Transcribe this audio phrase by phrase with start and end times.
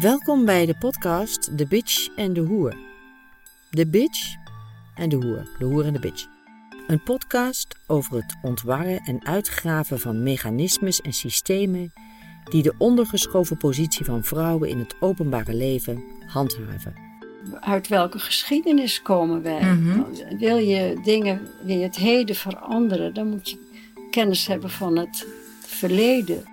[0.00, 2.76] Welkom bij de podcast De Bitch en de Hoer.
[3.70, 4.34] De Bitch
[4.94, 5.48] en de Hoer.
[5.58, 6.26] De Hoer en de Bitch.
[6.86, 11.92] Een podcast over het ontwarren en uitgraven van mechanismes en systemen
[12.44, 16.94] die de ondergeschoven positie van vrouwen in het openbare leven handhaven.
[17.60, 19.74] Uit welke geschiedenis komen wij?
[19.74, 20.02] Mhm.
[20.38, 23.58] Wil je dingen, wil je het heden veranderen, dan moet je
[24.10, 25.26] kennis hebben van het
[25.60, 26.44] verleden.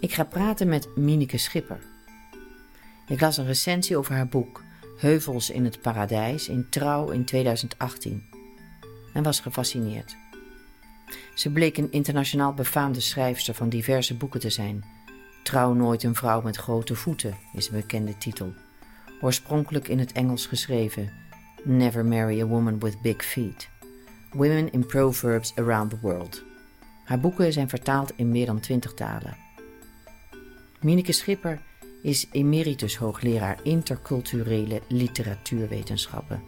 [0.00, 1.92] Ik ga praten met Mineke Schipper.
[3.06, 4.62] Ik las een recensie over haar boek
[4.96, 8.24] Heuvels in het Paradijs in Trouw in 2018
[9.12, 10.16] en was gefascineerd.
[11.34, 14.84] Ze bleek een internationaal befaamde schrijfster van diverse boeken te zijn.
[15.42, 18.54] Trouw nooit een vrouw met grote voeten is een bekende titel.
[19.20, 21.12] Oorspronkelijk in het Engels geschreven
[21.64, 23.68] Never marry a woman with big feet.
[24.32, 26.42] Women in Proverbs Around the World.
[27.04, 29.36] Haar boeken zijn vertaald in meer dan twintig talen.
[30.80, 31.60] Mineke Schipper
[32.04, 36.42] is emeritus hoogleraar interculturele literatuurwetenschappen.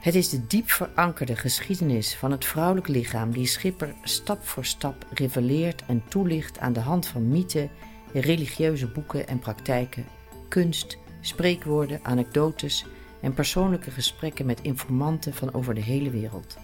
[0.00, 5.06] Het is de diep verankerde geschiedenis van het vrouwelijk lichaam die Schipper stap voor stap
[5.14, 7.70] reveleert en toelicht aan de hand van mythen,
[8.12, 10.06] religieuze boeken en praktijken,
[10.48, 12.86] kunst, spreekwoorden, anekdotes
[13.20, 16.56] en persoonlijke gesprekken met informanten van over de hele wereld.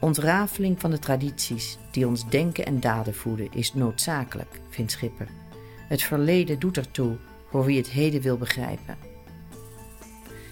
[0.00, 5.43] Ontrafeling van de tradities die ons denken en daden voeden is noodzakelijk, vindt Schipper.
[5.88, 7.16] Het verleden doet ertoe
[7.50, 8.96] voor wie het heden wil begrijpen.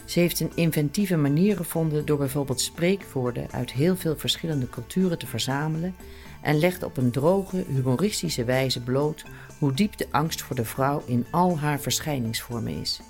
[0.05, 5.27] Ze heeft een inventieve manier gevonden door bijvoorbeeld spreekwoorden uit heel veel verschillende culturen te
[5.27, 5.95] verzamelen
[6.43, 9.25] en legt op een droge, humoristische wijze bloot
[9.59, 13.01] hoe diep de angst voor de vrouw in al haar verschijningsvormen is.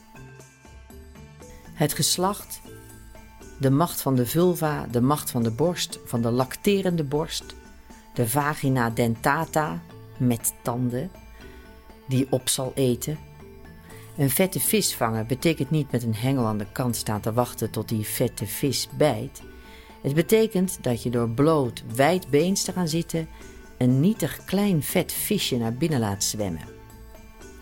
[1.72, 2.60] Het geslacht,
[3.60, 7.44] de macht van de vulva, de macht van de borst, van de lacterende borst,
[8.14, 9.82] de vagina dentata
[10.18, 11.10] met tanden
[12.08, 13.18] die op zal eten.
[14.16, 17.70] Een vette vis vangen betekent niet met een hengel aan de kant staan te wachten
[17.70, 19.42] tot die vette vis bijt.
[20.02, 23.28] Het betekent dat je door bloot, wijd beens te gaan zitten
[23.78, 26.68] een nietig klein vet visje naar binnen laat zwemmen.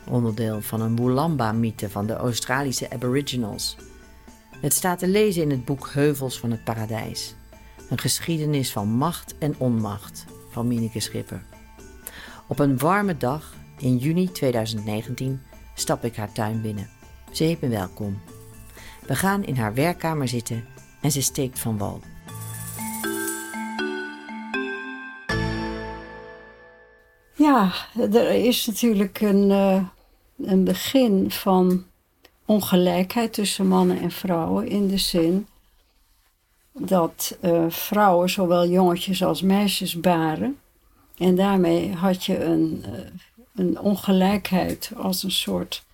[0.08, 3.76] Onderdeel van een Mulamba-mythe van de Australische Aboriginals.
[4.60, 7.34] Het staat te lezen in het boek Heuvels van het Paradijs.
[7.90, 11.42] Een geschiedenis van macht en onmacht van Mineke Schipper.
[12.46, 15.40] Op een warme dag in juni 2019
[15.74, 16.88] stap ik haar tuin binnen.
[17.32, 18.18] Ze heet me welkom.
[19.06, 20.64] We gaan in haar werkkamer zitten
[21.00, 22.00] en ze steekt van wal.
[27.34, 27.72] Ja,
[28.12, 29.84] er is natuurlijk een, uh,
[30.36, 31.84] een begin van
[32.44, 35.46] ongelijkheid tussen mannen en vrouwen in de zin
[36.72, 40.58] dat uh, vrouwen zowel jongetjes als meisjes baren.
[41.16, 42.98] En daarmee had je een, uh,
[43.54, 45.84] een ongelijkheid als een soort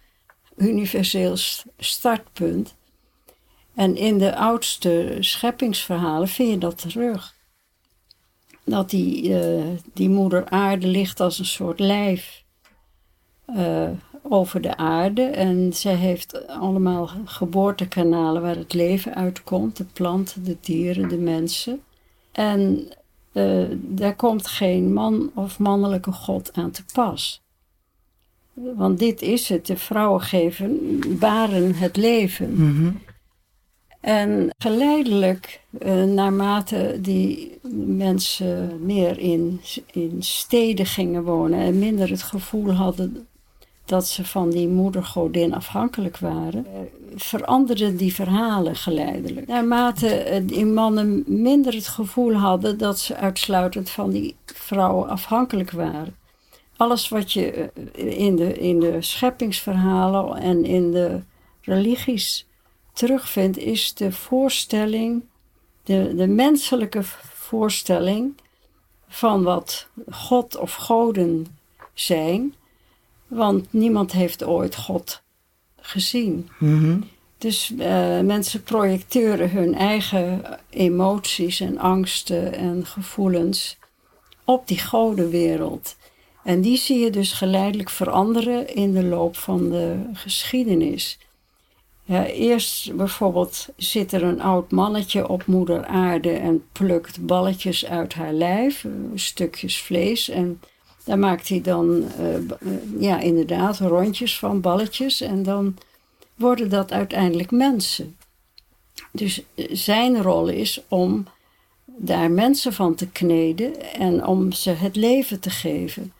[0.57, 1.37] universeel
[1.79, 2.75] startpunt.
[3.75, 7.35] En in de oudste scheppingsverhalen vind je dat terug.
[8.65, 12.45] Dat die, uh, die moeder aarde ligt als een soort lijf
[13.47, 13.89] uh,
[14.23, 15.23] over de aarde.
[15.23, 19.77] En zij heeft allemaal geboortekanalen waar het leven uitkomt.
[19.77, 21.83] De planten, de dieren, de mensen.
[22.33, 22.89] En
[23.33, 27.45] uh, daar komt geen man of mannelijke god aan te pas.
[28.57, 32.51] Want dit is het, de vrouwen geven, baren het leven.
[32.51, 33.01] Mm -hmm.
[34.01, 39.61] En geleidelijk, uh, naarmate die mensen meer in,
[39.93, 43.27] in steden gingen wonen en minder het gevoel hadden
[43.85, 46.67] dat ze van die moedergodin afhankelijk waren,
[47.15, 49.47] veranderden die verhalen geleidelijk.
[49.47, 56.15] Naarmate die mannen minder het gevoel hadden dat ze uitsluitend van die vrouwen afhankelijk waren
[56.77, 61.21] alles wat je in de, in de scheppingsverhalen en in de
[61.61, 62.47] religies
[62.93, 65.23] terugvindt, is de voorstelling,
[65.83, 67.03] de, de menselijke
[67.33, 68.35] voorstelling
[69.09, 71.47] van wat God of goden
[71.95, 72.55] zijn.
[73.27, 75.23] Want niemand heeft ooit God
[75.81, 76.49] gezien.
[76.59, 77.09] Mm -hmm.
[77.39, 83.79] Dus uh, mensen projecteren hun eigen emoties en angsten en gevoelens
[84.45, 85.97] op die godenwereld.
[86.47, 91.19] En die zie je dus geleidelijk veranderen in de loop van de geschiedenis.
[92.05, 98.15] Ja, eerst bijvoorbeeld zit er een oud mannetje op moeder aarde en plukt balletjes uit
[98.15, 100.29] haar lijf, stukjes vlees.
[100.29, 100.61] En
[101.05, 105.21] daar maakt hij dan, uh, ja inderdaad, rondjes van balletjes.
[105.21, 105.77] En dan
[106.35, 108.17] worden dat uiteindelijk mensen.
[109.13, 111.27] Dus zijn rol is om
[111.85, 116.13] daar mensen van te kneden en om ze het leven te geven.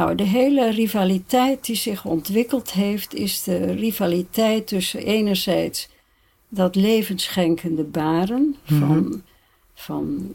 [0.00, 5.88] Nou, de hele rivaliteit die zich ontwikkeld heeft, is de rivaliteit tussen enerzijds
[6.48, 9.22] dat levensschenkende baren van,
[9.74, 10.32] van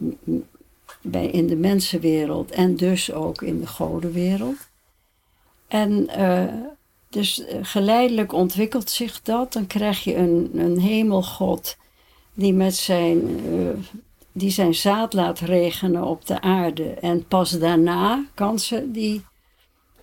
[1.01, 4.69] bij, in de mensenwereld en dus ook in de godenwereld.
[5.67, 6.43] En uh,
[7.09, 9.53] dus geleidelijk ontwikkelt zich dat.
[9.53, 11.77] Dan krijg je een, een hemelgod
[12.33, 13.69] die met zijn, uh,
[14.31, 16.89] die zijn zaad laat regenen op de aarde.
[16.89, 19.23] En pas daarna kan ze die,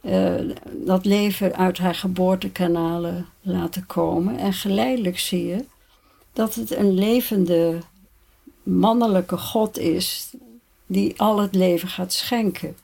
[0.02, 0.34] uh,
[0.72, 4.38] dat leven uit haar geboortekanalen laten komen.
[4.38, 5.64] En geleidelijk zie je
[6.32, 7.78] dat het een levende
[8.62, 10.34] mannelijke God is
[10.86, 12.76] die al het leven gaat schenken.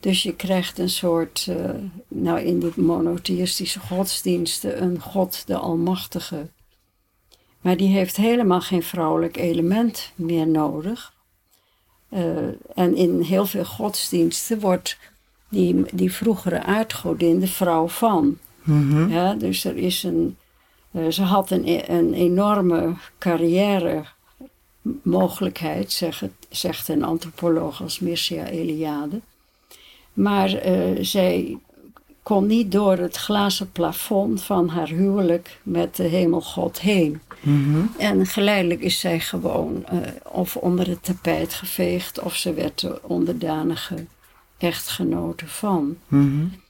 [0.00, 1.70] Dus je krijgt een soort, uh,
[2.08, 6.48] nou in de monotheïstische godsdiensten, een God de Almachtige.
[7.60, 11.14] Maar die heeft helemaal geen vrouwelijk element meer nodig.
[12.08, 12.36] Uh,
[12.74, 14.98] en in heel veel godsdiensten wordt
[15.52, 18.38] die, die vroegere aardgodin de vrouw van.
[18.62, 19.10] Mm -hmm.
[19.10, 20.36] ja, dus er is een,
[20.90, 24.04] uh, ze had een, een enorme carrière
[25.02, 29.20] mogelijkheid, zegt, zegt een antropoloog als Mircea Eliade.
[30.12, 31.58] Maar uh, zij
[32.22, 37.20] kon niet door het glazen plafond van haar huwelijk met de hemelgod heen.
[37.40, 37.90] Mm -hmm.
[37.98, 40.00] En geleidelijk is zij gewoon uh,
[40.32, 44.06] of onder het tapijt geveegd of ze werd de onderdanige
[44.62, 45.96] echtgenote van.
[46.08, 46.60] Mm -hmm.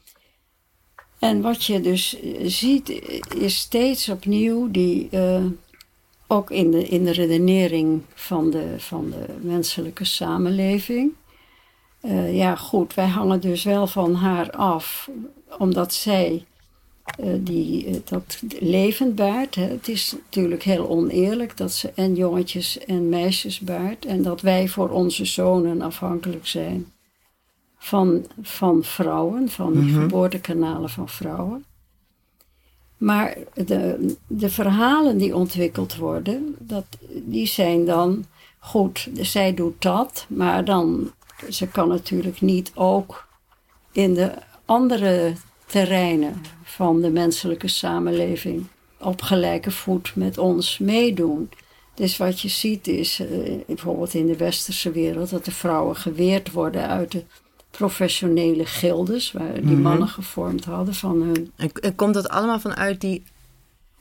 [1.19, 2.89] En wat je dus ziet
[3.37, 5.44] is steeds opnieuw die uh,
[6.27, 11.12] ook in de, in de redenering van de, van de menselijke samenleving.
[12.03, 15.11] Uh, ja, goed, wij hangen dus wel van haar af,
[15.59, 16.44] omdat zij
[17.21, 19.55] uh, die, uh, dat levend baart.
[19.55, 19.62] Hè.
[19.65, 24.05] Het is natuurlijk heel oneerlijk dat ze en jongetjes en meisjes baart.
[24.05, 26.93] En dat wij voor onze zonen afhankelijk zijn
[27.82, 30.02] van, van vrouwen, van de mm -hmm.
[30.02, 31.64] geboortekanalen van vrouwen.
[32.96, 38.25] Maar de, de verhalen die ontwikkeld worden, dat, die zijn dan
[38.58, 41.12] goed, zij doet dat, maar dan,
[41.50, 43.26] ze kan natuurlijk niet ook
[43.93, 44.32] in de
[44.64, 45.32] andere
[45.67, 48.67] terreinen van de menselijke samenleving
[48.99, 51.50] op gelijke voet met ons meedoen.
[51.94, 53.29] Dus wat je ziet is, uh,
[53.67, 57.25] bijvoorbeeld in de westerse wereld, dat de vrouwen geweerd worden uit de
[57.79, 60.07] professionele gildes, waar die mannen mm -hmm.
[60.07, 61.53] gevormd hadden van hun.
[61.57, 63.23] En, komt dat allemaal vanuit die.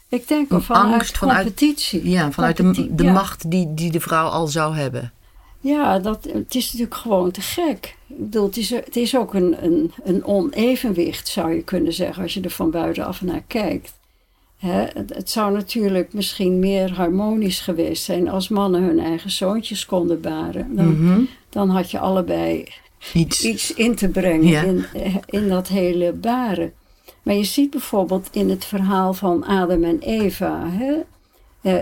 [0.09, 2.09] Ik denk vanuit angst, competitie.
[2.09, 3.11] Ja, vanuit de, de ja.
[3.11, 5.11] macht die, die de vrouw al zou hebben.
[5.59, 7.95] Ja, dat, het is natuurlijk gewoon te gek.
[8.07, 12.23] Ik bedoel, het is, het is ook een, een, een onevenwicht, zou je kunnen zeggen,
[12.23, 13.93] als je er van buitenaf naar kijkt.
[14.57, 19.85] Hè, het, het, zou natuurlijk misschien meer harmonisch geweest zijn als mannen hun eigen zoontjes
[19.85, 20.75] konden baren.
[20.75, 21.27] Dan, mm -hmm.
[21.49, 22.67] dan had je allebei
[23.13, 24.61] iets, iets in te brengen ja.
[24.61, 24.85] in,
[25.25, 26.73] in dat hele baren.
[27.23, 30.69] Maar je ziet bijvoorbeeld in het verhaal van Adam en Eva.
[30.69, 31.01] Hè?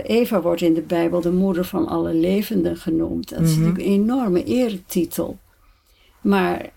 [0.02, 3.28] Eva wordt in de Bijbel de moeder van alle levenden genoemd.
[3.28, 3.62] Dat is mm -hmm.
[3.62, 5.38] natuurlijk een enorme eretitel.
[6.20, 6.70] Maar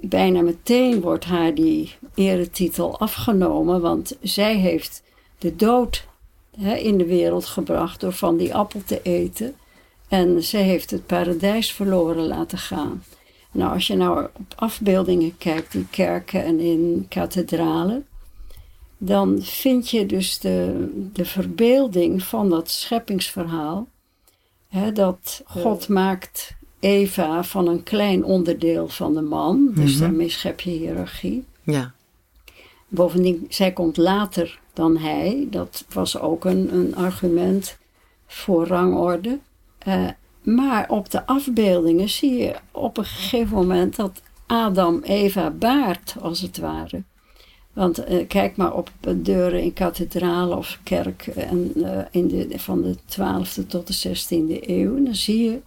[0.00, 5.02] bijna meteen wordt haar die eretitel afgenomen, want zij heeft
[5.38, 6.06] de dood
[6.60, 9.54] hè, in de wereld gebracht door van die appel te eten.
[10.08, 13.02] En zij heeft het paradijs verloren laten gaan.
[13.52, 18.06] Nou, als je nou op afbeeldingen kijkt in kerken en in kathedralen,
[18.98, 23.86] dan vind je dus de, de verbeelding van dat scheppingsverhaal.
[24.68, 30.00] Hè, dat God maakt Eva van een klein onderdeel van de man, dus mm -hmm.
[30.00, 31.44] daarmee schep je hiërarchie.
[31.62, 31.92] Ja.
[32.88, 35.46] Bovendien, zij komt later dan hij.
[35.50, 37.78] Dat was ook een, een argument
[38.26, 39.38] voor rangorde.
[39.88, 40.08] Uh,
[40.42, 46.40] maar op de afbeeldingen zie je op een gegeven moment dat Adam Eva baart, als
[46.40, 47.02] het ware.
[47.72, 52.82] Want uh, kijk maar op deuren in kathedralen of kerk en, uh, in de, van
[52.82, 55.04] de 12e tot de 16e eeuw.
[55.04, 55.60] Dan zie je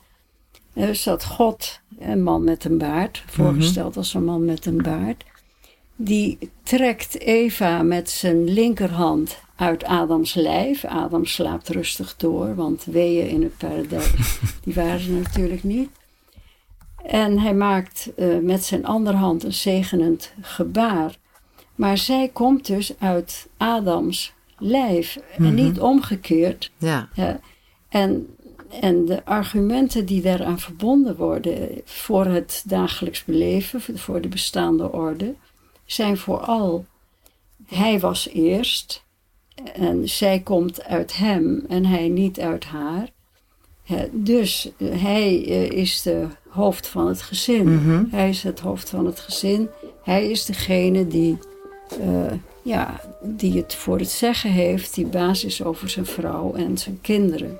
[0.73, 3.97] dus dat God, een man met een baard, voorgesteld mm-hmm.
[3.97, 5.23] als een man met een baard,
[5.95, 10.85] die trekt Eva met zijn linkerhand uit Adams lijf.
[10.85, 15.89] Adam slaapt rustig door, want weeën in het paradijs, die waren ze natuurlijk niet.
[17.05, 21.17] En hij maakt uh, met zijn andere hand een zegenend gebaar.
[21.75, 26.71] Maar zij komt dus uit Adams lijf en niet omgekeerd.
[26.77, 27.09] Ja.
[27.19, 27.29] Uh,
[27.89, 28.35] en,
[28.81, 35.33] en de argumenten die daaraan verbonden worden voor het dagelijks beleven, voor de bestaande orde,
[35.85, 36.85] zijn vooral:
[37.65, 39.04] hij was eerst
[39.73, 43.09] en zij komt uit hem en hij niet uit haar.
[44.11, 45.35] Dus hij
[45.67, 47.73] is de hoofd van het gezin.
[47.75, 48.03] Mhm.
[48.09, 49.69] Hij is het hoofd van het gezin.
[50.03, 51.37] Hij is degene die,
[52.01, 52.31] eh,
[52.61, 57.59] ja, die het voor het zeggen heeft, die basis over zijn vrouw en zijn kinderen.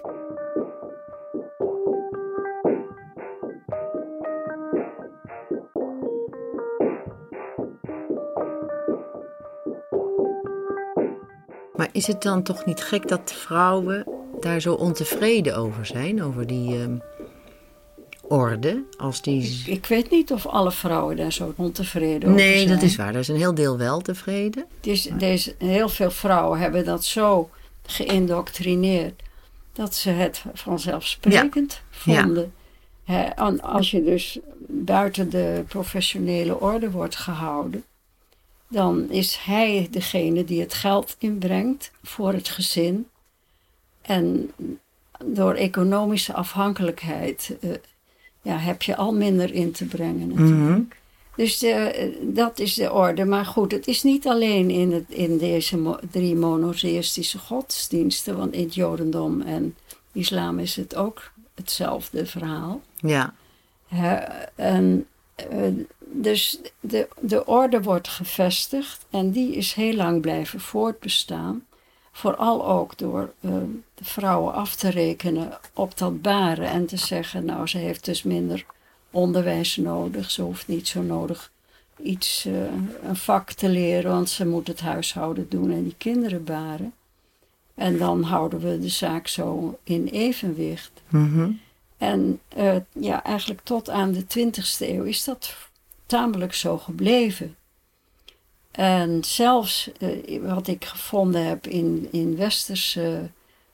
[11.78, 14.06] Maar is het dan toch niet gek dat vrouwen
[14.40, 16.24] daar zo ontevreden over zijn?
[16.24, 16.98] Over die ehm,
[18.22, 18.84] orde?
[18.98, 19.64] Als die...
[19.66, 22.70] Ik weet niet of alle vrouwen daar zo ontevreden over Nee, zijn.
[22.70, 23.14] dat is waar.
[23.14, 24.66] Er is een heel deel wel tevreden.
[24.82, 27.50] Dus deze, heel veel vrouwen hebben dat zo
[27.86, 29.22] geïndoctrineerd
[29.74, 32.22] dat ze het vanzelfsprekend Ja.
[32.22, 32.54] vonden.
[33.62, 37.84] Als je dus buiten de professionele orde wordt gehouden,
[38.68, 43.08] dan is hij degene die het geld inbrengt voor het gezin.
[44.02, 44.52] En
[45.26, 47.70] door economische afhankelijkheid eh,
[48.42, 50.28] ja, heb je al minder in te brengen.
[50.28, 50.70] natuurlijk.
[50.70, 50.82] Mhm.
[51.36, 53.26] Dus de, dat is de orde.
[53.26, 58.38] Maar goed, het is niet alleen in, het, in deze mo- drie monotheïstische godsdiensten.
[58.38, 59.76] Want in het Jodendom en
[60.12, 62.82] islam is het ook hetzelfde verhaal.
[62.96, 63.34] Ja.
[64.56, 65.60] En, eh,
[66.22, 71.66] dus de, de orde wordt gevestigd en die is heel lang blijven voortbestaan.
[72.12, 73.52] Vooral ook door eh,
[73.94, 78.24] de vrouwen af te rekenen op dat baren en te zeggen, nou ze heeft dus
[78.24, 78.66] minder
[79.12, 80.32] onderwijs nodig.
[80.32, 81.52] Ze hoeft niet zo nodig
[82.04, 82.54] iets, eh,
[83.04, 86.94] een vak te leren, want ze moet het huishouden doen en die kinderen baren.
[87.74, 90.92] En dan houden we de zaak zo in evenwicht.
[91.10, 91.52] Mhm.
[91.98, 95.56] En eh, ja, eigenlijk tot aan de 20e eeuw is dat
[96.06, 97.56] tamelijk zo gebleven.
[98.72, 103.30] En zelfs eh, wat ik gevonden heb in, in westerse,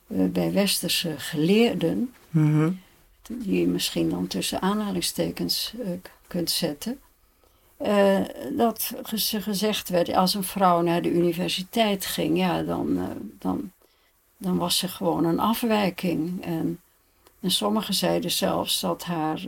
[0.07, 2.71] eh, bij westerse geleerden, Mhm.
[3.27, 5.89] die je misschien dan tussen aanhalingstekens eh,
[6.27, 6.99] kunt zetten,
[7.77, 8.19] eh,
[8.57, 12.99] dat ge- gezegd werd als een vrouw naar de universiteit ging, ja, dan,
[13.39, 13.71] dan,
[14.37, 16.43] dan was ze gewoon een afwijking.
[16.45, 16.79] En,
[17.39, 19.43] en sommigen zeiden zelfs dat haar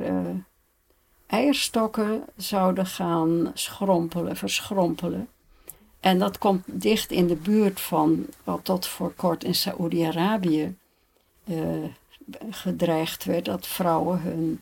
[1.28, 5.28] eierstokken zouden gaan schrompelen, verschrompelen.
[6.00, 10.76] En dat komt dicht in de buurt van wat tot voor kort in Saoedi-Arabië
[11.44, 11.58] eh,
[12.50, 14.62] gedreigd werd dat vrouwen hun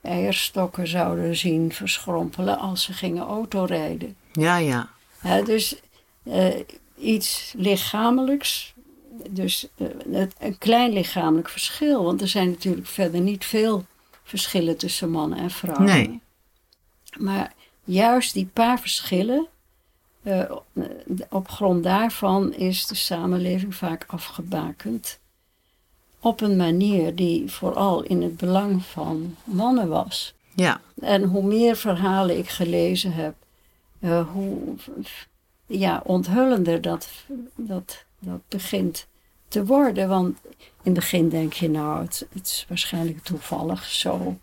[0.00, 4.16] eierstokken zouden zien verschrompelen als ze gingen autorijden.
[4.32, 4.88] Ja, ja.
[5.44, 5.76] Dus
[6.22, 6.54] eh,
[6.98, 8.74] iets lichamelijks,
[9.30, 13.84] dus eh, het- een klein lichamelijk verschil, want er zijn natuurlijk verder niet veel
[14.26, 15.84] verschillen tussen mannen en vrouwen.
[15.84, 16.20] Nee.
[17.18, 17.52] Maar
[17.84, 19.46] juist die paar verschillen,
[20.22, 20.50] eh,
[21.28, 25.18] op grond daarvan is de samenleving vaak afgebakend.
[26.20, 30.34] Op een manier die vooral in het belang van mannen was.
[30.54, 30.80] Ja.
[31.00, 33.34] En hoe meer verhalen ik gelezen heb,
[33.98, 34.74] eh, hoe
[35.66, 37.08] ja, onthullender dat,
[37.54, 39.06] dat, dat begint
[39.56, 40.08] te worden.
[40.08, 44.38] Want in het begin denk je, nou, het, het is waarschijnlijk toevallig zo.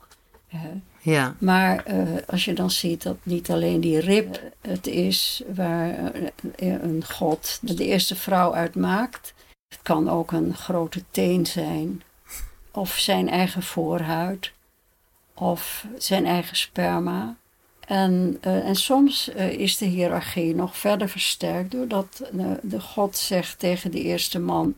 [0.48, 0.70] hè.
[1.00, 1.36] Ja.
[1.40, 6.14] Maar eh, als je dan ziet dat niet alleen die rib het is waar
[6.56, 9.34] eh, een god de eerste vrouw uit maakt.
[9.70, 12.02] Het kan ook een grote teen zijn.
[12.72, 14.52] Of zijn eigen voorhuid.
[15.34, 17.36] Of zijn eigen sperma.
[17.88, 23.18] En, eh, en soms eh, is de hiërarchie nog verder versterkt doordat eh, de god
[23.18, 24.76] zegt tegen de eerste man: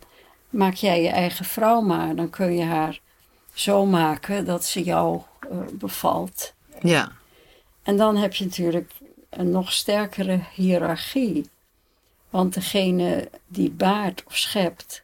[0.56, 3.00] Maak jij je eigen vrouw maar, dan kun je haar
[3.54, 6.54] zo maken dat ze jou eh, bevalt.
[6.82, 7.12] Ja.
[7.84, 8.92] En dan heb je natuurlijk
[9.30, 11.50] een nog sterkere hiërarchie.
[12.30, 15.04] Want degene die baart of schept,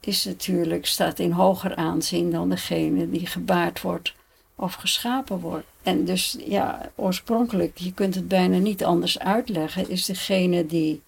[0.00, 4.14] is natuurlijk, staat in hoger aanzien dan degene die gebaard wordt
[4.54, 5.66] of geschapen wordt.
[5.82, 11.02] En dus ja, oorspronkelijk, je kunt het bijna niet anders uitleggen, is degene die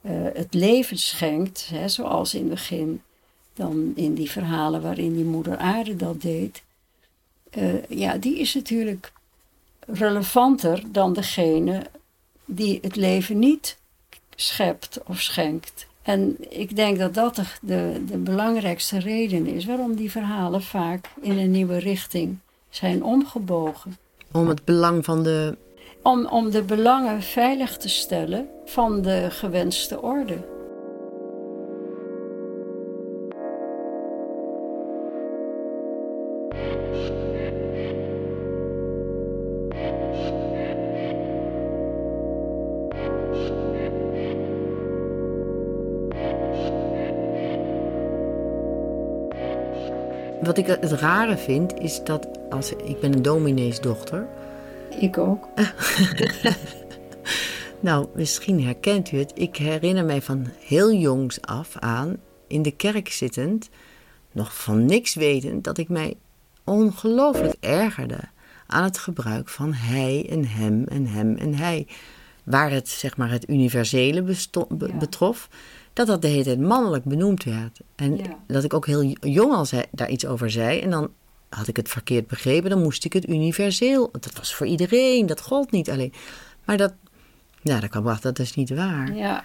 [0.00, 3.02] eh, het leven schenkt, hè, zoals in het begin,
[3.60, 6.62] dan in die verhalen waarin die moeder aarde dat deed.
[7.50, 9.12] eh, ja, die is natuurlijk
[9.86, 11.86] relevanter dan degene
[12.44, 13.78] die het leven niet
[14.36, 15.86] schept of schenkt.
[16.02, 21.06] En ik denk dat dat de, de, de belangrijkste reden is waarom die verhalen vaak
[21.20, 22.38] in een nieuwe richting
[22.68, 23.96] zijn omgebogen.
[24.32, 25.56] Om het belang van de.
[26.02, 30.59] Om, om de belangen veilig te stellen van de gewenste orde.
[50.50, 54.26] Wat ik het rare vind, is dat als ik ben een domineesdochter.
[55.00, 55.48] Ik ook.
[57.80, 59.32] Nou, misschien herkent u het.
[59.34, 62.16] Ik herinner mij van heel jongs af aan,
[62.46, 63.68] in de kerk zittend,
[64.32, 66.14] nog van niks wetend, dat ik mij
[66.64, 68.18] ongelooflijk ergerde
[68.66, 71.86] aan het gebruik van hij en hem en hem en hij.
[72.44, 74.36] Waar het, zeg maar, het universele
[74.98, 75.48] betrof,
[75.92, 77.80] dat dat de hele tijd mannelijk benoemd werd.
[77.96, 80.80] En dat ik ook heel jong al daar iets over zei.
[80.80, 81.10] En dan
[81.48, 84.10] had ik het verkeerd begrepen, dan moest ik het universeel.
[84.12, 86.12] Dat was voor iedereen, dat gold niet alleen.
[86.64, 86.92] Maar dat,
[87.62, 89.14] ja, dat kwam achter, dat is niet waar.
[89.14, 89.44] Ja,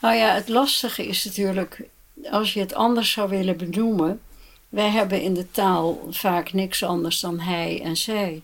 [0.00, 1.88] nou ja, het lastige is natuurlijk,
[2.30, 4.20] als je het anders zou willen benoemen.
[4.68, 8.42] Wij hebben in de taal vaak niks anders dan hij en zij.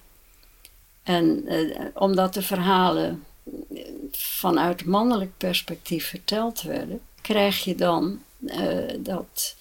[1.02, 3.24] En eh, omdat de verhalen
[4.12, 9.56] vanuit mannelijk perspectief verteld werden, krijg je dan uh, dat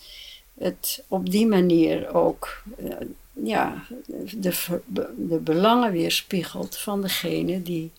[0.53, 2.95] het op die manier ook uh,
[3.33, 3.83] ja,
[4.31, 4.81] de,
[5.15, 7.91] de belangen weerspiegelt van degene die,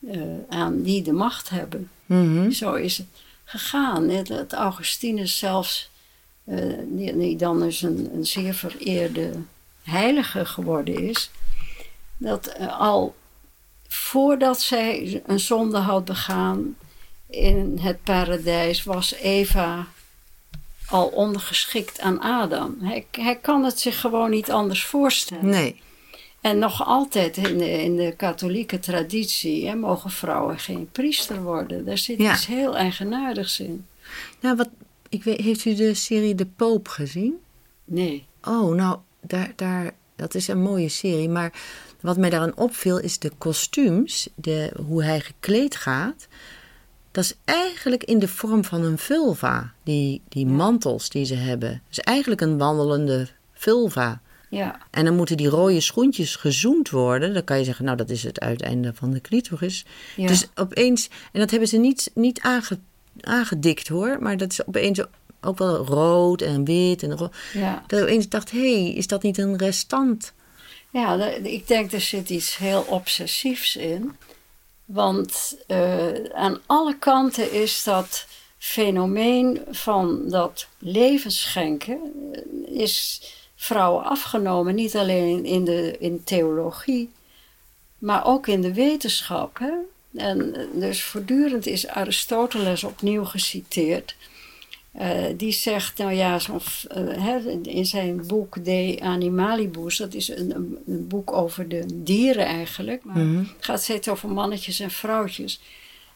[0.00, 1.90] uh, aan die de macht hebben.
[2.06, 2.50] Mm-hmm.
[2.52, 3.06] Zo is het
[3.44, 4.24] gegaan.
[4.24, 5.90] Dat Augustinus zelfs,
[6.84, 9.32] die, die, dan dus een, een zeer vereerde
[9.82, 11.30] heilige geworden is,
[12.16, 13.14] dat al
[13.88, 16.76] voordat zij een zonde had begaan
[17.30, 19.86] in het paradijs, was Eva
[20.86, 22.76] al ondergeschikt aan Adam.
[22.80, 25.48] Hij, hij kan het zich gewoon niet anders voorstellen.
[25.48, 25.80] Nee.
[26.40, 31.84] En nog altijd in de, in de katholieke traditie hè, mogen vrouwen geen priester worden.
[31.84, 33.86] Daar zit iets heel eigenaardigs in.
[34.40, 34.68] Nou, wat,
[35.08, 37.34] ik weet, heeft u de serie De Poop gezien?
[37.84, 38.26] Nee.
[38.44, 41.28] Oh, nou, daar, daar, dat is een mooie serie.
[41.28, 41.52] Maar
[42.00, 46.28] wat mij daaraan opviel is de kostuums, de, hoe hij gekleed gaat.
[47.10, 51.70] Dat is eigenlijk in de vorm van een vulva, die, die mantels die ze hebben.
[51.70, 54.20] Dat is eigenlijk een wandelende vulva.
[54.48, 54.78] Ja.
[54.90, 57.34] En dan moeten die rode schoentjes gezoend worden.
[57.34, 59.84] Dan kan je zeggen, nou, dat is het uiteinde van de clitoris.
[60.16, 60.26] Ja.
[60.26, 62.78] Dus opeens, en dat hebben ze niet, niet aange,
[63.20, 65.04] aangedikt hoor, maar dat is opeens
[65.40, 67.02] ook wel rood en wit.
[67.02, 67.84] En ro ja.
[67.86, 70.32] Dat ik opeens dacht, hé, hey, is dat niet een restant?
[70.92, 74.16] Ja, ik denk er zit iets heel obsessiefs in.
[74.92, 78.26] Want uh, aan alle kanten is dat
[78.58, 82.00] fenomeen van dat levensschenken
[82.32, 83.22] eh, is
[83.54, 84.74] vrouwen afgenomen.
[84.74, 87.10] Niet alleen in de in theologie,
[87.98, 89.60] maar ook in de wetenschap.
[90.14, 94.16] En eh, dus voortdurend is Aristoteles opnieuw geciteerd.
[94.98, 96.38] Uh, die zegt, nou ja,
[96.96, 103.04] uh, in zijn boek De Animalibus, dat is een, een, boek over de dieren eigenlijk,
[103.04, 103.48] maar mm -hmm.
[103.56, 105.60] het gaat steeds over mannetjes en vrouwtjes.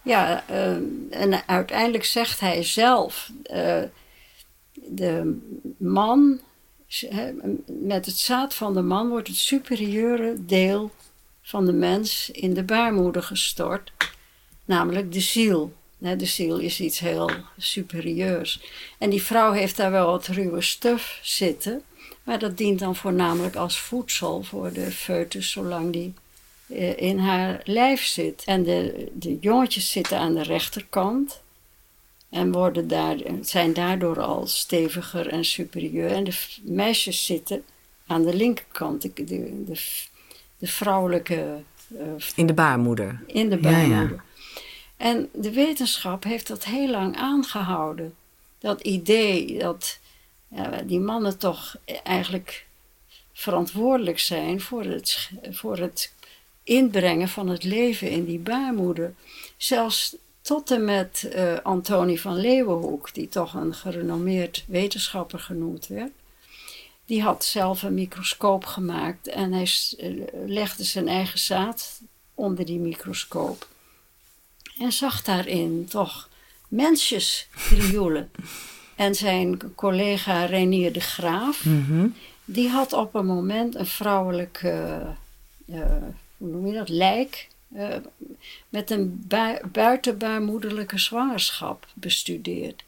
[0.02, 0.76] Ja, uh,
[1.10, 3.30] en uiteindelijk zegt hij zelf,
[4.74, 5.40] de
[5.76, 6.40] man,
[7.66, 10.90] met het zaad van de man wordt het superieure deel
[11.42, 13.92] van de mens in de baarmoeder gestort,
[14.64, 15.72] namelijk de ziel.
[16.04, 18.60] De ziel is iets heel superieurs.
[18.98, 21.82] En die vrouw heeft daar wel wat ruwe stuf zitten.
[22.22, 26.14] Maar dat dient dan voornamelijk als voedsel voor de foetus, zolang die
[26.66, 28.42] eh, in haar lijf zit.
[28.44, 31.42] En de, de jongetjes zitten aan de rechterkant.
[32.30, 36.10] En worden daar, zijn daardoor al steviger en superieur.
[36.10, 37.64] En de meisjes zitten
[38.06, 39.02] aan de linkerkant.
[39.02, 39.64] De, de,
[40.58, 41.62] de, vrouwelijke...
[41.88, 42.00] Uh,
[42.34, 43.22] in de baarmoeder.
[43.26, 43.96] In de baarmoeder.
[43.96, 44.24] Ja, ja.
[45.04, 48.14] En de wetenschap heeft dat heel lang aangehouden.
[48.58, 49.98] Dat idee dat
[50.48, 52.66] ja, die mannen toch eigenlijk
[53.32, 56.12] verantwoordelijk zijn voor het, voor het
[56.62, 59.14] inbrengen van het leven in die baarmoeder.
[59.56, 66.12] Zelfs tot en met uh, Antonie van Leeuwenhoek, die toch een gerenommeerd wetenschapper genoemd werd.
[67.04, 70.10] Die had zelf een microscoop gemaakt en hij eh,
[70.46, 72.00] legde zijn eigen zaad
[72.34, 73.72] onder die microscoop
[74.78, 76.28] en zag daarin toch
[76.68, 78.30] mensjes krioelen.
[78.96, 82.14] en zijn collega Renier de Graaf, mm-hmm.
[82.44, 85.06] die had op een moment een vrouwelijk, uh,
[86.36, 87.88] hoe noem je dat, lijk uh,
[88.68, 92.84] met een bu- buitenbaarmoederlijke zwangerschap bestudeerd.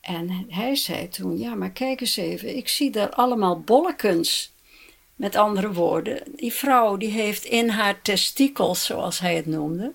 [0.00, 4.54] En hij zei toen, ja, maar kijk eens even, ik zie daar allemaal bollekens.
[5.14, 9.92] Met andere woorden, die vrouw die heeft in haar testikels, zoals hij het noemde,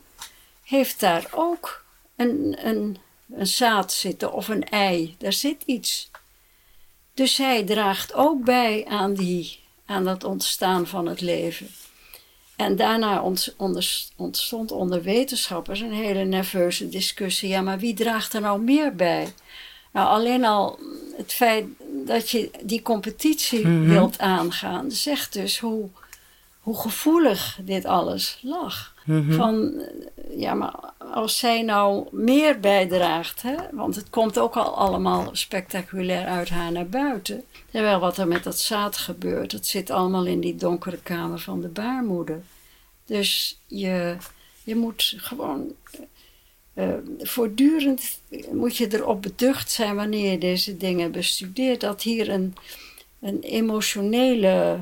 [0.72, 1.84] heeft daar ook
[2.16, 2.98] een, een,
[3.34, 5.16] een zaad zitten of een ei.
[5.18, 6.12] Daar zit iets.
[7.14, 11.68] Dus hij draagt ook bij aan, die, aan dat ontstaan van het leven.
[12.56, 13.24] En daarna
[14.16, 17.50] ontstond onder wetenschappers een hele nerveuze discussie.
[17.50, 19.34] Ja, maar wie draagt er nou meer bij?
[19.92, 20.80] Nou, alleen al
[21.18, 21.66] het feit
[22.06, 23.88] dat je die competitie mm -hmm.
[23.88, 25.90] wilt aangaan, zegt dus hoe
[26.62, 28.96] hoe gevoelig dit alles lag.
[29.06, 29.34] Mhm.
[29.34, 29.82] Van,
[30.36, 36.28] ja, maar als zij nou meer bijdraagt, hè, want het komt ook al allemaal spectaculair
[36.28, 37.44] uit haar naar buiten.
[37.72, 41.62] Terwijl wat er met dat zaad gebeurt, het zit allemaal in die donkere kamer van
[41.62, 42.42] de baarmoeder.
[43.06, 44.16] Dus je,
[44.64, 45.72] je moet gewoon
[46.76, 48.20] uh, voortdurend
[48.52, 52.56] moet je erop beducht zijn wanneer je deze dingen bestudeert, dat hier een,
[53.20, 54.80] een emotionele,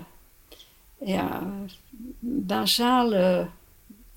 [1.00, 1.54] ja,
[2.20, 3.48] basale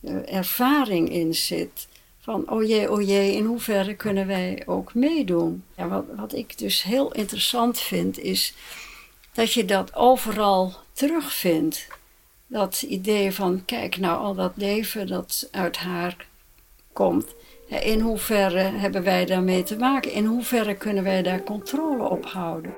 [0.00, 1.88] uh, ervaring in zit.
[2.18, 5.64] Van, oh jee, oh jee, in hoeverre kunnen wij ook meedoen?
[5.76, 8.54] Ja, wat, wat ik dus heel interessant vind, is
[9.32, 11.86] dat je dat overal terugvindt.
[12.46, 16.26] Dat idee van, kijk nou, al dat leven dat uit haar
[16.92, 17.34] komt.
[17.66, 20.12] In hoeverre hebben wij daarmee te maken?
[20.12, 22.74] In hoeverre kunnen wij daar controle op houden?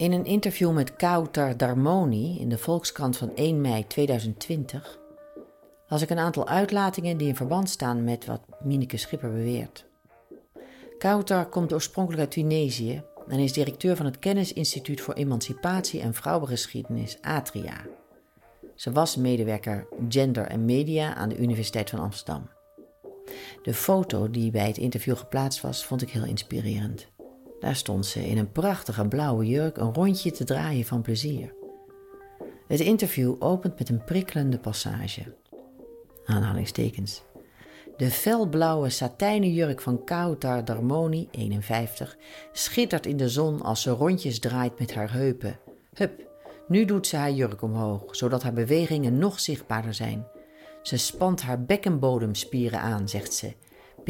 [0.00, 4.98] In een interview met Kautar Darmoni in de Volkskrant van 1 mei 2020
[5.88, 9.84] las ik een aantal uitlatingen die in verband staan met wat Mineke Schipper beweert.
[10.98, 17.18] Kautar komt oorspronkelijk uit Tunesië en is directeur van het Kennisinstituut voor Emancipatie en Vrouwengeschiedenis,
[17.20, 17.86] Atria.
[18.74, 22.50] Ze was medewerker Gender en Media aan de Universiteit van Amsterdam.
[23.62, 27.09] De foto die bij het interview geplaatst was, vond ik heel inspirerend.
[27.60, 31.54] Daar stond ze in een prachtige blauwe jurk een rondje te draaien van plezier.
[32.68, 35.22] Het interview opent met een prikkelende passage.
[36.24, 37.22] Aanhalingstekens.
[37.96, 42.16] De felblauwe satijnen jurk van Kautar Darmoni, 51,
[42.52, 45.58] schittert in de zon als ze rondjes draait met haar heupen.
[45.94, 46.28] Hup,
[46.68, 50.26] nu doet ze haar jurk omhoog, zodat haar bewegingen nog zichtbaarder zijn.
[50.82, 53.52] Ze spant haar bekkenbodemspieren aan, zegt ze.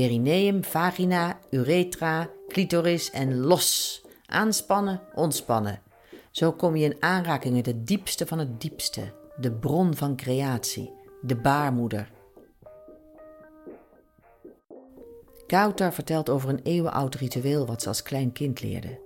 [0.01, 4.03] Perineum, vagina, uretra, clitoris en los.
[4.27, 5.83] Aanspannen, ontspannen.
[6.31, 10.93] Zo kom je in aanraking met het diepste van het diepste, de bron van creatie,
[11.23, 12.11] de baarmoeder.
[15.47, 18.99] Kautar vertelt over een eeuwenoud ritueel wat ze als klein kind leerde.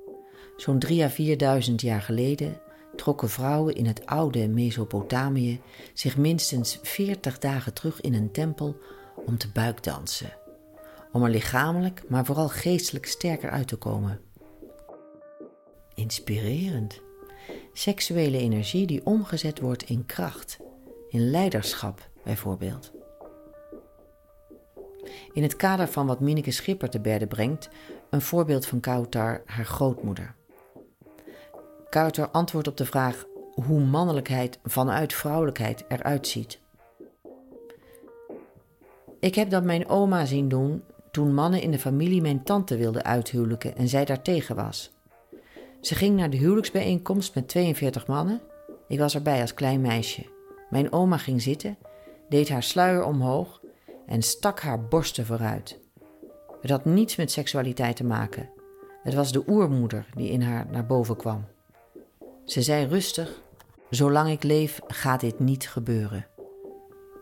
[0.56, 2.60] Zo'n drie à vierduizend jaar geleden
[2.96, 5.60] trokken vrouwen in het oude Mesopotamië
[5.92, 8.76] zich minstens veertig dagen terug in een tempel
[9.26, 10.42] om te buikdansen.
[11.14, 14.20] Om er lichamelijk, maar vooral geestelijk sterker uit te komen.
[15.94, 17.00] Inspirerend.
[17.72, 20.58] Seksuele energie die omgezet wordt in kracht,
[21.08, 22.92] in leiderschap bijvoorbeeld.
[25.32, 27.68] In het kader van wat Mineke Schipper te berde brengt,
[28.10, 30.34] een voorbeeld van Kautar, haar grootmoeder.
[31.88, 33.24] Kautar antwoordt op de vraag
[33.64, 36.60] hoe mannelijkheid vanuit vrouwelijkheid eruit ziet.
[39.20, 40.82] Ik heb dat mijn oma zien doen
[41.14, 44.90] toen mannen in de familie mijn tante wilden uithuwelijken en zij daartegen was.
[45.80, 48.40] Ze ging naar de huwelijksbijeenkomst met 42 mannen.
[48.88, 50.26] Ik was erbij als klein meisje.
[50.70, 51.76] Mijn oma ging zitten,
[52.28, 53.60] deed haar sluier omhoog
[54.06, 55.78] en stak haar borsten vooruit.
[56.60, 58.50] Het had niets met seksualiteit te maken.
[59.02, 61.44] Het was de oermoeder die in haar naar boven kwam.
[62.44, 63.40] Ze zei rustig:
[63.90, 66.26] Zolang ik leef, gaat dit niet gebeuren.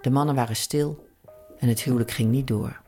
[0.00, 1.06] De mannen waren stil
[1.58, 2.81] en het huwelijk ging niet door.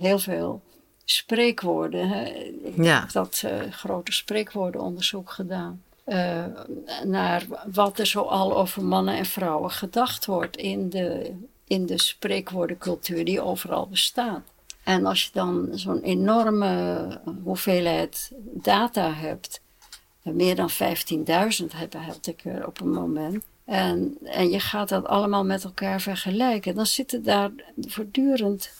[0.00, 0.62] Heel veel
[1.04, 2.36] spreekwoorden.
[2.64, 3.00] Ik ja.
[3.00, 5.82] heb dat uh, grote spreekwoordenonderzoek gedaan.
[6.06, 6.44] Uh,
[7.04, 11.34] naar wat er zoal over mannen en vrouwen gedacht wordt in de,
[11.66, 14.42] in de spreekwoordencultuur die overal bestaat.
[14.82, 19.60] En als je dan zo'n enorme hoeveelheid data hebt,
[20.22, 20.76] meer dan 15.000
[21.74, 23.44] heb, had ik er op een moment.
[23.64, 28.72] En, en je gaat dat allemaal met elkaar vergelijken, dan zitten daar voortdurend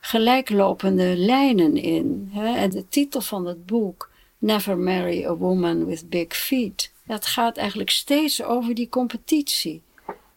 [0.00, 2.30] gelijklopende lijnen in.
[2.32, 2.56] Hè?
[2.56, 6.92] En de titel van het boek Never Marry a Woman with Big Feet.
[7.06, 9.82] Het gaat eigenlijk steeds over die competitie.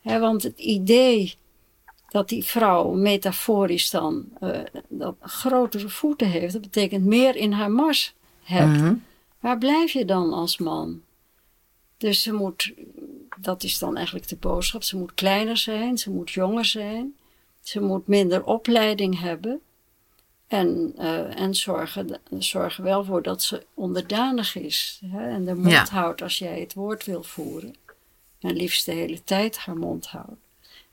[0.02, 1.36] want het idee
[2.10, 7.72] dat die vrouw metaforisch dan uh, dat grotere voeten heeft, dat betekent meer in haar
[7.72, 8.78] mars hebt.
[8.78, 8.94] Mhm.
[9.40, 11.02] Waar blijf je dan als man?
[11.98, 12.74] Dus ze moet,
[13.40, 17.16] dat is dan eigenlijk de boodschap, ze moet kleiner zijn, ze moet jonger zijn,
[17.62, 19.62] ze moet minder opleiding hebben.
[20.48, 25.02] En, uh, en zorgen, zorgen wel voor dat ze onderdanig is.
[25.06, 25.30] Hè?
[25.30, 27.76] En de mond houdt als jij het woord wil voeren.
[28.40, 30.40] En liefst de hele tijd haar mond houdt.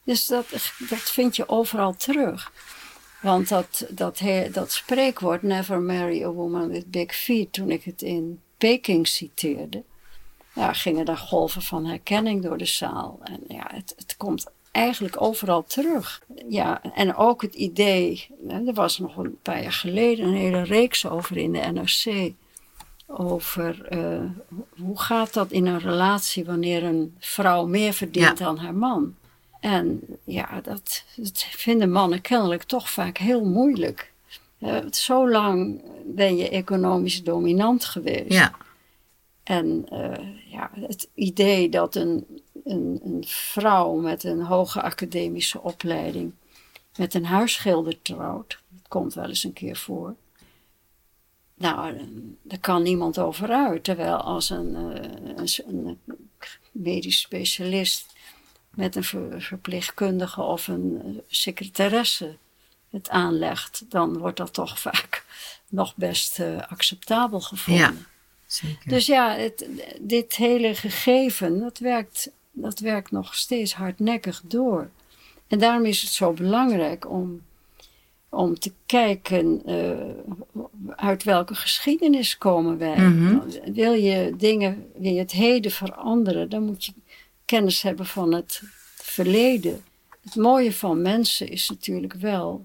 [0.05, 0.51] Dus dat,
[0.89, 2.53] dat vind je overal terug.
[3.23, 4.21] Want dat, dat,
[4.53, 9.83] dat spreekwoord, never marry a woman with big feet, toen ik het in Peking citeerde,
[10.55, 13.21] ja, gingen daar golven van herkenning door de zaal.
[13.23, 16.23] En ja, het, het komt eigenlijk overal terug.
[16.49, 21.07] Ja, en ook het idee, er was nog een paar jaar geleden een hele reeks
[21.07, 22.33] over in de NRC.
[23.07, 24.31] Over uh,
[24.79, 29.15] hoe gaat dat in een relatie wanneer een vrouw meer verdient dan haar man.
[29.61, 34.13] En ja, dat, dat, vinden mannen kennelijk toch vaak heel moeilijk.
[34.61, 38.33] Uh, zo lang ben je economisch dominant geweest.
[38.33, 38.53] Ja.
[39.43, 40.13] En uh,
[40.51, 42.27] ja, het idee dat een
[42.69, 46.33] een, een vrouw met een hoge academische opleiding
[46.97, 48.59] met een huisschilder trouwt.
[48.69, 50.15] Dat komt wel eens een keer voor.
[51.55, 51.99] Nou,
[52.43, 53.85] daar kan niemand over uit.
[53.85, 56.01] Terwijl als een, eh, een, een
[56.73, 58.13] medisch specialist
[58.71, 59.05] met een
[59.41, 62.37] verpleegkundige of een eh, secretaresse
[62.91, 65.25] het aanlegt, dan wordt dat toch vaak
[65.69, 67.83] nog best uh, acceptabel gevonden.
[67.83, 67.95] Ja,
[68.47, 68.89] zeker.
[68.89, 69.67] Dus ja, het,
[70.01, 74.91] dit hele gegeven, dat werkt dat werkt nog steeds hardnekkig door.
[75.47, 77.43] En daarom is het zo belangrijk om,
[78.29, 80.63] om te kijken uh,
[80.97, 82.99] uit welke geschiedenis komen wij.
[82.99, 83.39] Mhm.
[83.73, 86.93] Wil je dingen, wil je het heden veranderen, dan moet je
[87.45, 88.63] kennis hebben van het
[88.97, 89.85] verleden.
[90.21, 92.65] Het mooie van mensen is natuurlijk wel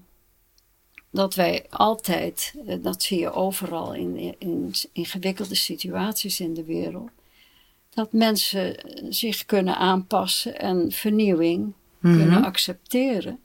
[1.14, 7.10] dat wij altijd, eh, dat zie je overal in, in ingewikkelde situaties in de wereld,
[7.94, 8.76] dat mensen
[9.08, 12.44] zich kunnen aanpassen en vernieuwing kunnen mhm.
[12.44, 13.38] accepteren.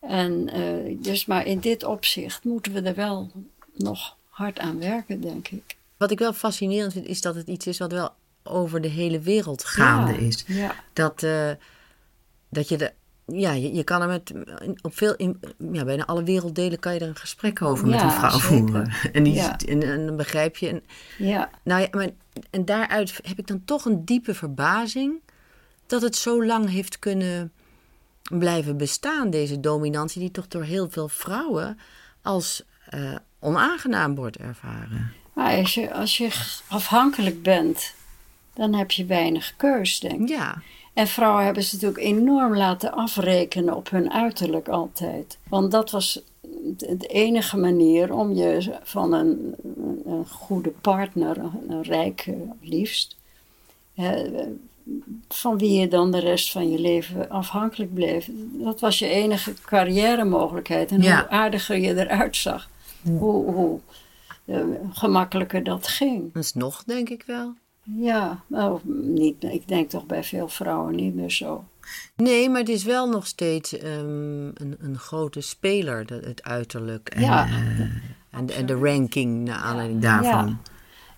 [0.00, 3.30] En uh, dus maar in dit opzicht moeten we er wel
[3.74, 5.76] nog hard aan werken, denk ik.
[5.96, 9.20] Wat ik wel fascinerend vind, is dat het iets is wat wel over de hele
[9.20, 10.44] wereld gaande is.
[10.46, 10.74] Ja.
[10.92, 11.50] Dat, uh,
[12.48, 12.92] dat je de
[13.32, 14.32] ja, je, je, kan er met
[14.82, 15.40] op veel, in,
[15.72, 18.92] ja, bijna alle werelddelen kan je er een gesprek over met een vrouw voeren.
[19.12, 20.68] En, die, en, en, dan begrijp je.
[20.68, 20.82] En,
[21.18, 21.50] ja.
[21.62, 22.08] Nou ja, maar,
[22.50, 25.20] en daaruit heb ik dan toch een diepe verbazing
[25.86, 27.52] dat het zo lang heeft kunnen
[28.38, 31.78] blijven bestaan, deze dominantie, die toch door heel veel vrouwen
[32.22, 32.62] als
[32.94, 35.12] uh, onaangenaam wordt ervaren.
[35.32, 36.28] Maar als je, als je
[36.68, 37.94] afhankelijk bent,
[38.54, 40.28] dan heb je weinig keus, denk ik.
[40.28, 40.62] Ja.
[41.00, 45.38] En vrouwen hebben ze natuurlijk enorm laten afrekenen op hun uiterlijk altijd.
[45.48, 46.22] Want dat was
[46.76, 49.54] de enige manier om je van een,
[50.06, 51.36] een goede partner,
[51.68, 53.16] een rijke liefst,
[55.28, 58.30] van wie je dan de rest van je leven afhankelijk bleef.
[58.52, 60.90] Dat was je enige carrière mogelijkheid.
[60.90, 62.70] En hoe aardiger je eruit zag,
[63.02, 63.78] hoe, hoe
[64.44, 66.32] uh, gemakkelijker dat ging.
[66.32, 67.54] Dat is nog, denk ik wel.
[67.96, 71.64] Ja, nou, niet, ik denk toch bij veel vrouwen niet meer zo.
[72.16, 77.22] Nee, maar het is wel nog steeds um, een, een grote speler, het uiterlijk en,
[77.22, 77.80] ja, uh,
[78.30, 80.58] en, en, de ranking naar aanleiding daarvan.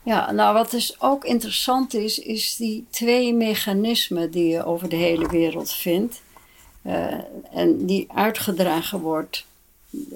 [0.05, 0.27] Ja.
[0.27, 0.33] ja.
[0.33, 5.29] nou wat dus ook interessant is, is die twee mechanismen die je over de hele
[5.29, 6.23] wereld vindt.
[6.87, 7.15] Uh,
[7.53, 9.47] en die uitgedragen wordt,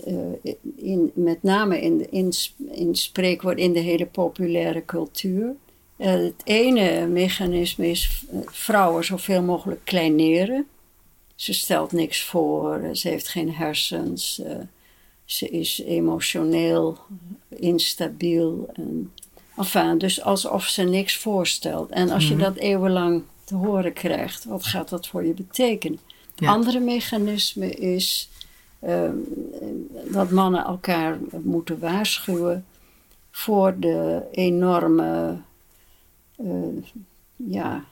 [0.06, 2.32] uh, in, met name in, de, in,
[2.70, 5.54] in spreekwoord in de hele populaire cultuur.
[5.96, 10.66] Uh, het ene mechanisme is uh, vrouwen zoveel mogelijk kleineren.
[11.34, 14.42] Ze stelt niks voor, eh, ze heeft geen hersens,
[15.24, 16.98] ze is emotioneel
[17.48, 18.70] instabiel.
[18.74, 19.12] En,
[19.56, 21.90] enfin, dus alsof ze niks voorstelt.
[21.90, 22.42] En als je mhm.
[22.42, 25.98] dat eeuwenlang te horen krijgt, wat gaat dat voor je betekenen?
[26.34, 28.28] Het andere mechanisme is
[28.80, 29.16] ehm,
[30.12, 32.64] dat mannen elkaar moeten waarschuwen
[33.30, 35.36] voor de enorme
[36.38, 36.82] uh,
[37.36, 37.84] ja,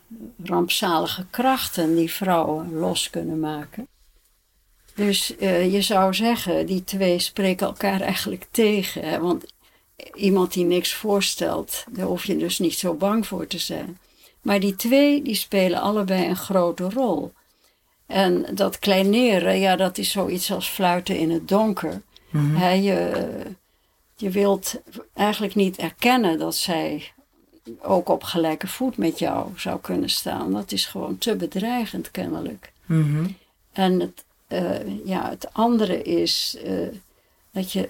[0.43, 3.87] rampzalige krachten die vrouwen los kunnen maken.
[4.95, 9.03] Dus uh, je zou zeggen, die twee spreken elkaar eigenlijk tegen.
[9.03, 9.21] Hè?
[9.21, 9.45] Want
[10.15, 13.99] iemand die niks voorstelt, daar hoef je dus niet zo bang voor te zijn.
[14.43, 17.33] Maar die twee, die spelen allebei een grote rol.
[18.07, 22.03] En dat kleineren, ja, dat is zoiets als fluiten in het donker.
[22.31, 23.27] Mm je,
[24.17, 24.81] je wilt
[25.15, 27.13] eigenlijk niet erkennen dat zij
[27.81, 30.53] ook op gelijke voet met jou zou kunnen staan.
[30.53, 32.73] Dat is gewoon te bedreigend kennelijk.
[32.87, 33.27] Mhm.
[33.73, 36.89] En het, uh, ja, het andere is uh,
[37.51, 37.89] dat je,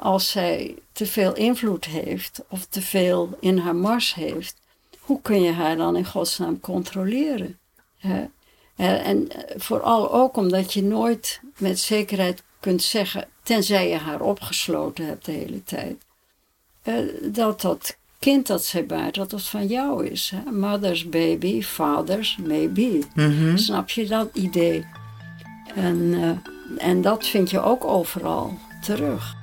[0.00, 4.56] als zij te veel invloed heeft of te veel in haar mars heeft,
[5.00, 7.58] hoe kun je haar dan in godsnaam controleren?
[7.98, 8.26] Hè?
[8.96, 15.24] En vooral ook omdat je nooit met zekerheid kunt zeggen, tenzij je haar opgesloten hebt
[15.24, 16.04] de hele tijd,
[17.32, 20.32] dat dat kind dat zij baart, dat het van jou is.
[20.34, 20.50] Hè?
[20.50, 23.02] Mother's baby, father's maybe.
[23.14, 24.86] Mm Snap je dat idee?
[25.74, 26.30] En, uh,
[26.78, 29.38] en dat vind je ook overal terug.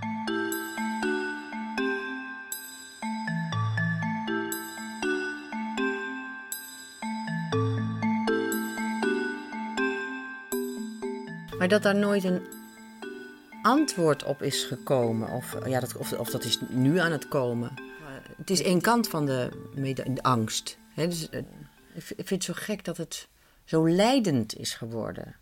[11.58, 12.42] Maar dat daar nooit een
[13.62, 15.30] antwoord op is gekomen.
[15.32, 17.72] Of, ja, dat, of, of dat is nu aan het komen.
[18.38, 19.50] Het is één kant van de,
[19.94, 20.78] de angst.
[20.96, 21.42] Dus, eh,
[21.94, 23.28] ik vind het zo gek dat het
[23.66, 25.36] zo leidend is geworden.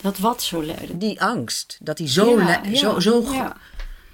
[0.00, 1.00] Dat wat zo leidend?
[1.00, 1.78] Die angst.
[1.80, 2.38] Dat die zo...
[2.38, 3.56] Ja, ja, zo, zo ja.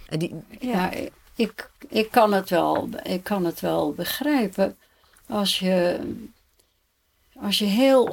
[0.08, 0.90] Die, ja,
[1.34, 4.76] ik, ik, kan het wel, ik kan het wel begrijpen.
[5.26, 6.00] Als je,
[7.40, 8.04] als je heel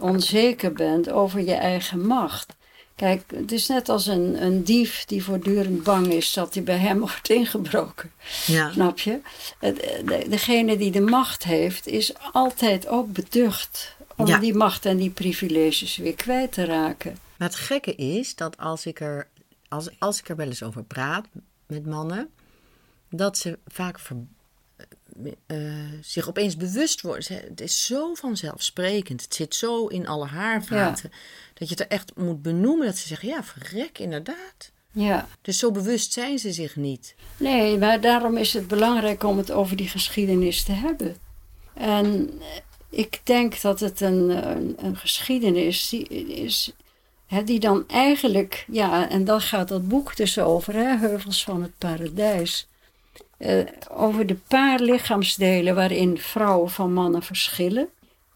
[0.00, 2.54] onzeker bent over je eigen macht.
[3.00, 6.78] Kijk, het is net als een, een dief die voortdurend bang is dat hij bij
[6.78, 8.12] hem wordt ingebroken.
[8.46, 8.72] Ja.
[8.72, 9.20] Snap je?
[9.60, 15.10] De, degene die de macht heeft, is altijd ook beducht om die macht en die
[15.10, 17.18] privileges weer kwijt te raken.
[17.36, 19.28] Maar het gekke is dat als ik er,
[19.68, 21.26] als, als ik er wel eens over praat
[21.66, 22.30] met mannen,
[23.10, 24.16] dat ze vaak ver,
[25.46, 27.36] uh, zich opeens bewust worden.
[27.48, 29.22] Het is zo vanzelfsprekend.
[29.22, 31.12] Het zit zo in alle haarvaten.
[31.60, 32.86] Dat je het er echt moet benoemen.
[32.86, 34.70] Dat ze zeggen, ja, verrek, inderdaad.
[34.92, 35.28] Ja.
[35.42, 37.14] Dus zo bewust zijn ze zich niet.
[37.36, 41.16] Nee, maar daarom is het belangrijk om het over die geschiedenis te hebben.
[41.74, 42.30] En
[42.88, 46.72] ik denk dat het een, een, een geschiedenis die is...
[47.26, 51.62] Hè, die dan eigenlijk, ja, en daar gaat dat boek dus over, hè, Heuvels van
[51.62, 52.66] het Paradijs
[53.38, 57.88] uh, over de paar lichaamsdelen waarin vrouwen van mannen verschillen.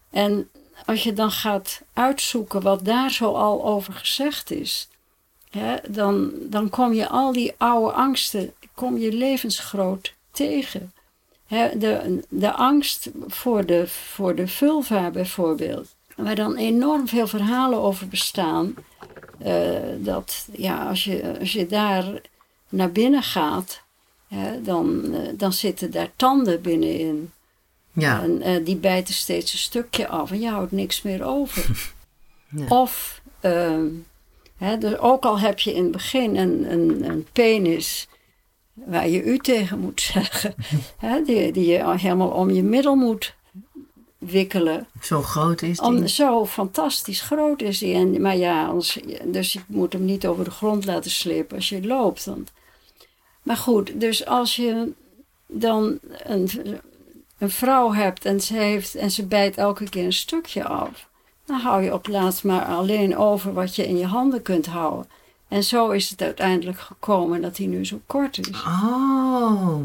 [0.09, 0.49] En
[0.85, 4.87] als je dan gaat uitzoeken wat daar zo al over gezegd is,
[5.49, 10.93] hè, dan, dan kom je al die oude angsten, kom je levensgroot tegen.
[11.47, 17.79] Hè, de, de angst voor de, voor de vulva bijvoorbeeld, waar dan enorm veel verhalen
[17.79, 18.75] over bestaan.
[19.45, 22.21] Uh, dat ja, als je, als je daar
[22.69, 23.83] naar binnen gaat,
[24.61, 27.31] dan, eh, dan zitten daar tanden binnenin.
[27.95, 28.21] Ja.
[28.21, 31.65] En uh, die bijten steeds een stukje af en je houdt niks meer over.
[32.69, 33.83] Of, uh,
[34.57, 38.07] hè, dus ook al heb je in het begin een, een, een penis
[38.73, 40.55] waar je u tegen moet zeggen,
[40.97, 43.35] hè, die, die je helemaal om je middel moet
[44.17, 44.87] wikkelen.
[45.01, 45.87] Zo groot is die?
[45.87, 47.93] Om, zo fantastisch groot is die.
[47.93, 51.69] En, maar ja, anders, dus je moet hem niet over de grond laten slepen als
[51.69, 52.25] je loopt.
[52.25, 52.51] Want
[53.43, 54.91] maar goed, dus als je
[55.47, 56.49] dan een,
[57.37, 61.09] een vrouw hebt en ze, heeft, en ze bijt elke keer een stukje af,
[61.45, 65.09] dan hou je op laatst maar alleen over wat je in je handen kunt houden.
[65.47, 68.63] En zo is het uiteindelijk gekomen dat hij nu zo kort is.
[68.63, 69.79] Oh.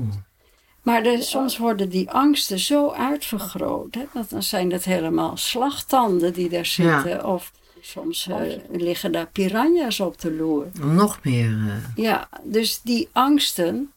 [0.83, 3.95] Maar de, soms worden die angsten zo uitvergroot.
[3.95, 7.27] Hè, dat dan zijn dat helemaal slagtanden die daar zitten.
[7.27, 8.37] Of Soms uh,
[8.71, 10.67] liggen daar piranha's op de loer.
[10.81, 11.49] Nog meer.
[11.49, 11.75] Uh...
[11.97, 13.93] Ja, dus die angsten.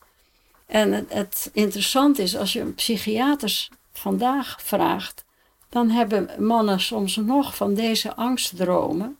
[0.73, 5.25] En het, interessant is, als je psychiaters vandaag vraagt,
[5.69, 9.17] dan hebben mannen soms nog van deze angstdromen.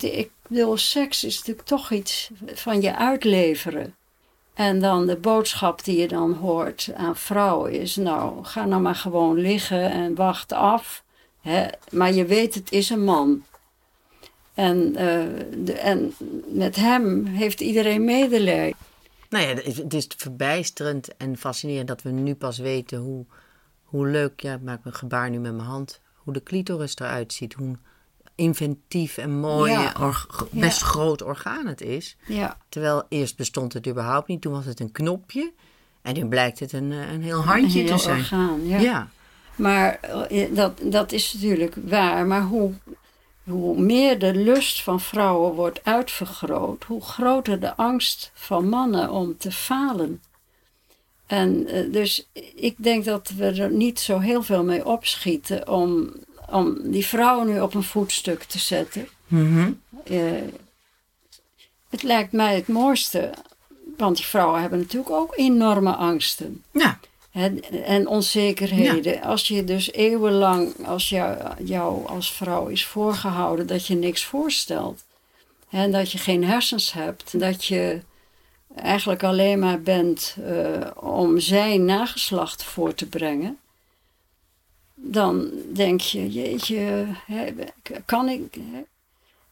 [0.00, 3.94] Ik bedoel, seks is natuurlijk toch iets van je uitleveren.
[4.54, 8.94] En dan de boodschap die je dan hoort aan vrouwen is: Nou, ga nou maar
[8.94, 11.02] gewoon liggen en wacht af
[11.90, 13.42] maar je weet, het is een man.
[14.54, 15.24] En, uh,
[15.64, 16.14] de, en
[16.46, 18.77] met hem heeft iedereen medelijden.
[19.28, 23.24] Nou ja, het is verbijsterend en fascinerend dat we nu pas weten hoe,
[23.82, 27.32] hoe leuk, ja, ik maak een gebaar nu met mijn hand, hoe de clitoris eruit
[27.32, 27.54] ziet.
[27.54, 27.76] Hoe
[28.34, 29.90] inventief en mooi,
[30.50, 32.16] best groot orgaan het is.
[32.26, 32.56] Ja.
[32.68, 35.52] Terwijl eerst bestond het überhaupt niet, toen was het een knopje.
[36.02, 38.18] En nu blijkt het een, een heel handje te zijn.
[38.18, 38.78] Orgaan, ja.
[38.78, 39.08] ja.
[39.56, 42.26] Maar eh, dat, dat is natuurlijk waar.
[42.26, 42.72] Maar hoe,
[43.48, 49.36] hoe meer de lust van vrouwen wordt uitvergroot, hoe groter de angst van mannen om
[49.38, 50.22] te falen.
[51.26, 56.12] En uh, dus ik denk dat we er niet zo heel veel mee opschieten om,
[56.50, 59.08] om die vrouwen nu op een voetstuk te zetten.
[59.26, 59.80] Mm
[61.88, 63.34] het lijkt mij het mooiste,
[63.96, 66.64] want die vrouwen hebben natuurlijk ook enorme angsten.
[66.72, 66.98] Ja
[67.84, 69.22] en onzekerheden.
[69.22, 75.04] Als je dus eeuwenlang, als jou, jou als vrouw is voorgehouden dat je niks voorstelt.
[75.70, 77.40] En dat je geen hersens hebt.
[77.40, 78.00] Dat je
[78.74, 83.58] eigenlijk alleen maar bent uh, om zijn nageslacht voor te brengen.
[84.94, 87.06] Dan denk je, jeetje,
[88.04, 88.56] kan ik...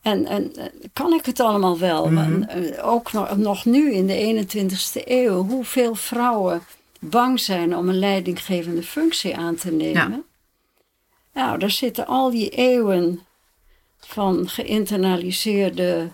[0.02, 0.52] En, en
[0.92, 2.08] kan ik het allemaal wel?
[2.10, 2.48] Mm
[2.82, 6.62] Ook nog, nog nu in de 21ste eeuw, hoeveel vrouwen
[7.10, 9.92] bang zijn om een leidinggevende functie aan te nemen.
[9.94, 10.22] Ja.
[11.34, 13.20] Nou, daar zitten al die eeuwen
[13.98, 16.08] van geïnternaliseerde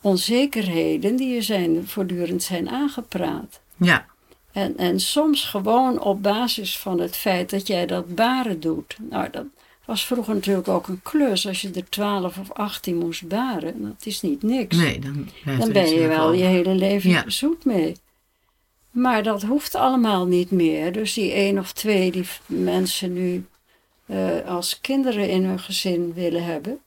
[0.00, 3.60] onzekerheden die je zijn, voortdurend zijn aangepraat.
[3.76, 4.06] Ja.
[4.52, 8.96] En, en soms gewoon op basis van het feit dat jij dat baren doet.
[9.10, 9.44] Nou, dat,
[9.84, 13.82] Was vroeger natuurlijk ook een klus als je er 12 of 18 moest baren.
[13.82, 14.76] Dat is niet niks.
[14.76, 17.24] Nee, dan, dan ben je wel je hele leven Ja.
[17.26, 17.96] zoet mee.
[18.98, 20.92] Maar dat hoeft allemaal niet meer.
[20.92, 23.44] Dus die één of twee die mensen nu
[24.06, 26.80] eh, als kinderen in hun gezin willen hebben.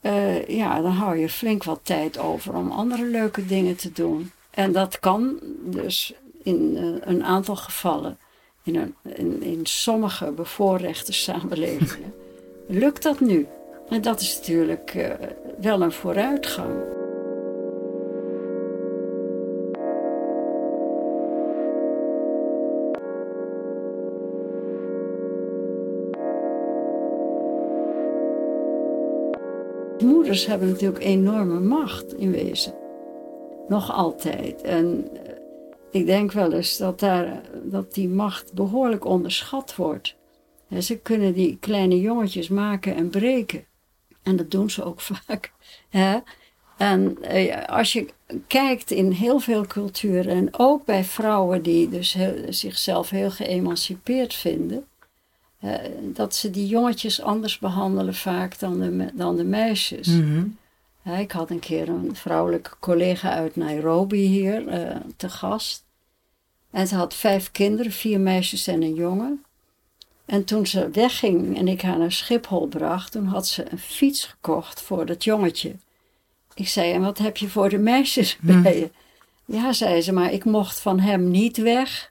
[0.00, 4.30] eh, ja, dan hou je flink wat tijd over om andere leuke dingen te doen.
[4.50, 6.12] En dat kan dus
[6.42, 8.18] in eh, een aantal gevallen,
[8.62, 12.14] in, een, in, in sommige bevoorrechte samenlevingen,
[12.68, 13.46] lukt dat nu.
[13.88, 15.08] En dat is natuurlijk
[15.60, 17.01] wel een vooruitgang.
[30.22, 32.74] Moeders hebben natuurlijk enorme macht in wezen.
[33.68, 34.62] Nog altijd.
[34.62, 35.32] En eh,
[35.90, 40.16] ik denk wel eens dat, daar, dat die macht behoorlijk onderschat wordt.
[40.80, 43.64] Ze kunnen die kleine jongetjes maken en breken.
[44.22, 45.52] En dat doen ze ook vaak.
[46.76, 48.06] En eh, als je
[48.46, 52.16] kijkt in heel veel culturen, en ook bij vrouwen die dus
[52.48, 54.86] zichzelf heel geëmancipeerd vinden,
[56.00, 60.06] dat ze die jongetjes anders behandelen vaak dan de, dan de meisjes.
[60.06, 60.44] Mhm.
[61.02, 65.84] Ja, ik had een keer een vrouwelijke collega uit Nairobi hier eh, te gast.
[66.70, 69.44] En ze had vijf kinderen, vier meisjes en een jongen.
[70.24, 74.24] En toen ze wegging en ik haar naar Schiphol bracht, toen had ze een fiets
[74.24, 75.74] gekocht voor dat jongetje.
[76.54, 78.90] Ik zei, en wat heb je voor de meisjes bij je?
[79.44, 82.10] Ja, zei ze, maar ik mocht van hem niet weg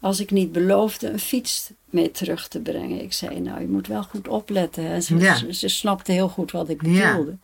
[0.00, 3.02] als ik niet beloofde een fiets mee terug te brengen.
[3.02, 4.84] Ik zei, nou, je moet wel goed opletten.
[4.86, 5.00] Hè.
[5.00, 5.34] Ze, Ja.
[5.36, 7.10] ze, ze snapte heel goed wat ik Ja.
[7.10, 7.36] bedoelde.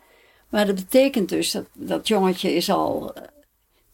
[0.48, 3.22] Maar dat betekent dus dat dat jongetje is al eh,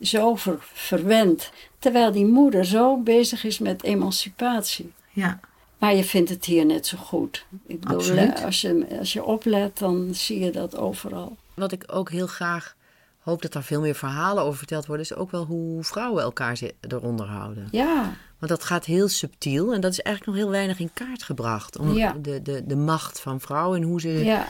[0.00, 1.50] zo ver- verwend.
[1.78, 4.92] Terwijl die moeder zo bezig is met emancipatie.
[5.12, 5.40] Ja.
[5.78, 7.44] Maar je vindt het hier net zo goed.
[7.66, 8.44] Ik bedoel, Absoluut.
[8.44, 11.36] als je, als je oplet, dan zie je dat overal.
[11.54, 12.74] Wat ik ook heel graag
[13.18, 16.60] hoop dat er veel meer verhalen over verteld worden, is ook wel hoe vrouwen elkaar
[16.88, 17.68] eronder houden.
[17.70, 18.12] Ja,
[18.44, 21.78] Want dat gaat heel subtiel en dat is eigenlijk nog heel weinig in kaart gebracht.
[21.78, 22.14] Om Ja.
[22.22, 24.08] de, de, de macht van vrouwen en hoe ze.
[24.24, 24.46] ja.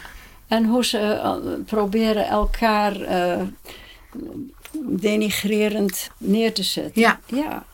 [0.49, 1.37] En hoe ze eh,
[1.67, 3.41] proberen elkaar eh,
[4.83, 7.01] denigrerend neer te zetten.
[7.03, 7.21] Ja.
[7.27, 7.65] Ja,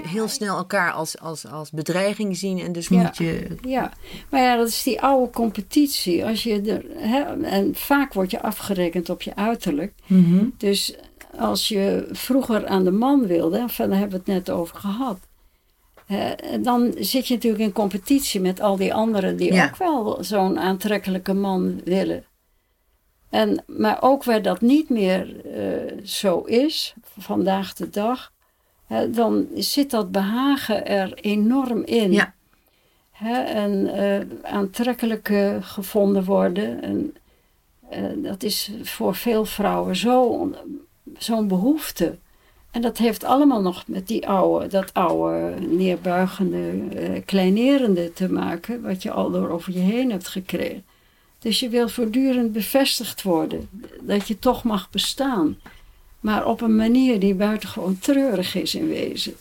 [0.00, 2.58] heel snel elkaar als, als, als bedreiging zien.
[2.58, 3.02] En dus Ja.
[3.02, 3.56] moet je.
[3.62, 3.92] ja.
[4.30, 6.26] Maar ja, dat is die oude competitie.
[6.26, 9.92] Als je er, hè, en vaak word je afgerekend op je uiterlijk.
[10.58, 10.94] Dus
[11.38, 15.18] als je vroeger aan de man wilde, enfin, daar hebben we het net over gehad.
[16.60, 19.64] Dan zit je natuurlijk in competitie met al die anderen die Ja.
[19.64, 22.24] ook wel zo'n aantrekkelijke man willen.
[23.30, 28.32] En, maar ook waar dat niet meer eh, zo is, vandaag de dag,
[28.86, 32.12] hè, dan zit dat behagen er enorm in.
[32.12, 32.34] Ja.
[33.10, 36.82] Hè, en eh, aantrekkelijk eh, gevonden worden.
[36.82, 37.14] En,
[38.22, 40.50] dat is voor veel vrouwen zo-
[41.18, 42.18] zo'n behoefte.
[42.72, 48.82] En dat heeft allemaal nog met die oude, dat oude neerbuigende, eh, kleinerende te maken,
[48.82, 50.84] wat je al door over je heen hebt gekregen.
[51.38, 53.68] Dus je wil voortdurend bevestigd worden,
[54.00, 55.56] dat je toch mag bestaan.
[56.20, 59.34] Maar op een manier die buitengewoon treurig is in wezen.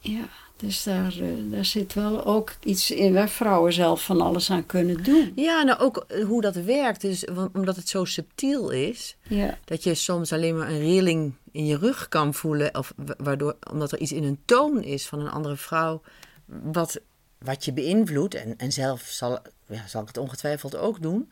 [0.00, 4.50] Ja, dus daar, eh, daar zit wel ook iets in waar vrouwen zelf van alles
[4.50, 5.32] aan kunnen doen.
[5.34, 7.00] Ja, nou ook eh, hoe dat werkt.
[7.00, 11.66] Dus, omdat het zo subtiel is, Ja, dat je soms alleen maar een rilling in
[11.66, 12.74] je rug kan voelen.
[12.74, 16.02] Of wa- waardoor, omdat er iets in een toon is van een andere vrouw.
[16.44, 17.00] Wat,
[17.38, 18.34] wat je beïnvloedt.
[18.34, 21.30] En, en zelf zal, ja, zal ik het ongetwijfeld ook doen.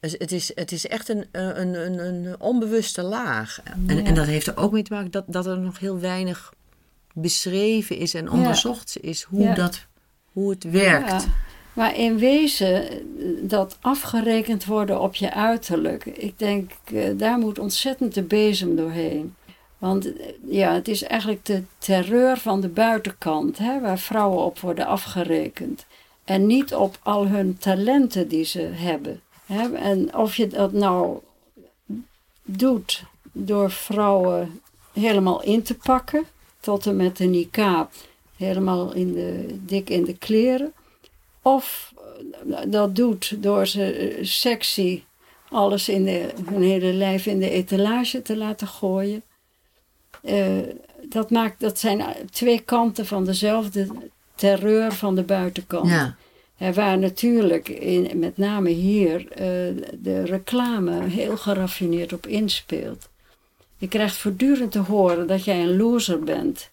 [0.00, 3.60] Dus het, is, het is echt een, een, een, een onbewuste laag.
[3.64, 4.04] En, Ja.
[4.04, 6.52] en dat heeft er ook mee te maken dat, dat er nog heel weinig
[7.14, 9.86] beschreven is en onderzocht is hoe, dat,
[10.32, 11.26] hoe het werkt.
[11.72, 12.96] Maar in wezen eh,
[13.40, 19.34] dat afgerekend worden op je uiterlijk, ik denk eh, daar moet ontzettend de bezem doorheen.
[19.78, 24.58] Want eh, ja, het is eigenlijk de terreur van de buitenkant, hè, waar vrouwen op
[24.58, 25.86] worden afgerekend.
[26.24, 29.20] En niet op al hun talenten die ze hebben.
[29.46, 29.74] Hè.
[29.74, 31.18] En of je dat nou
[32.42, 33.02] doet
[33.32, 34.60] door vrouwen
[34.92, 36.24] helemaal in te pakken,
[36.60, 37.92] tot en met de niqab,
[38.36, 40.72] helemaal in de, dik in de kleren.
[41.42, 41.92] Of
[42.50, 45.02] eh, dat doet door ze eh, sexy
[45.50, 49.22] alles in de, hun hele lijf in de etalage te laten gooien.
[50.22, 50.58] Eh,
[51.08, 53.88] dat, maakt, dat zijn twee kanten van dezelfde
[54.34, 55.90] terreur van de buitenkant.
[55.90, 56.16] Ja.
[56.56, 59.26] En waar natuurlijk, in, met name hier,
[59.98, 63.08] de reclame heel geraffineerd op inspeelt.
[63.76, 66.70] Je krijgt voortdurend te horen dat jij een loser bent.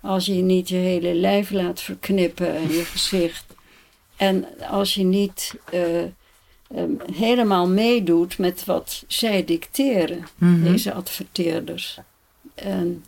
[0.00, 3.49] Als je niet je hele lijf laat verknippen en je gezicht.
[4.20, 6.10] En als je niet eh, ehm,
[7.12, 10.62] helemaal meedoet met wat zij dicteren, Mhm.
[10.64, 11.98] deze adverteerders.
[12.54, 13.04] En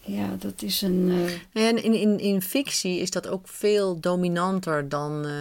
[0.00, 1.10] ja, dat is een.
[1.54, 5.32] eh, En in, in, in fictie is dat ook veel dominanter dan, eh,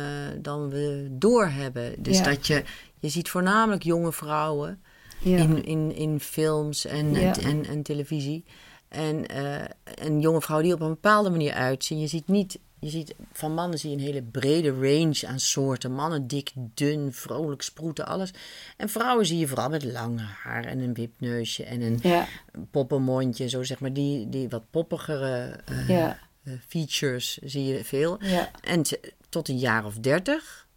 [0.41, 1.93] dan we doorhebben.
[2.03, 2.23] Dus Ja.
[2.23, 2.63] dat je,
[2.99, 4.81] je ziet voornamelijk jonge vrouwen
[5.19, 7.37] ja, in, in, in films en, Ja.
[7.37, 8.43] en, en televisie.
[8.87, 9.61] En, eh,
[10.05, 11.99] en jonge vrouwen die op een bepaalde manier uitzien.
[11.99, 15.91] Je ziet niet, je ziet van mannen zie je een hele brede range aan soorten.
[15.91, 18.31] Mannen dik, dun, vrolijk, sproeten, alles.
[18.77, 22.27] En vrouwen zie je vooral met lang haar en een wipneusje en een ja,
[22.71, 23.49] poppenmondje.
[23.49, 28.17] Zo zeg maar, die, die wat poppigere eh, ja, eh, features zie je veel.
[28.23, 28.81] ja, En
[29.29, 30.67] tot een jaar of dertig.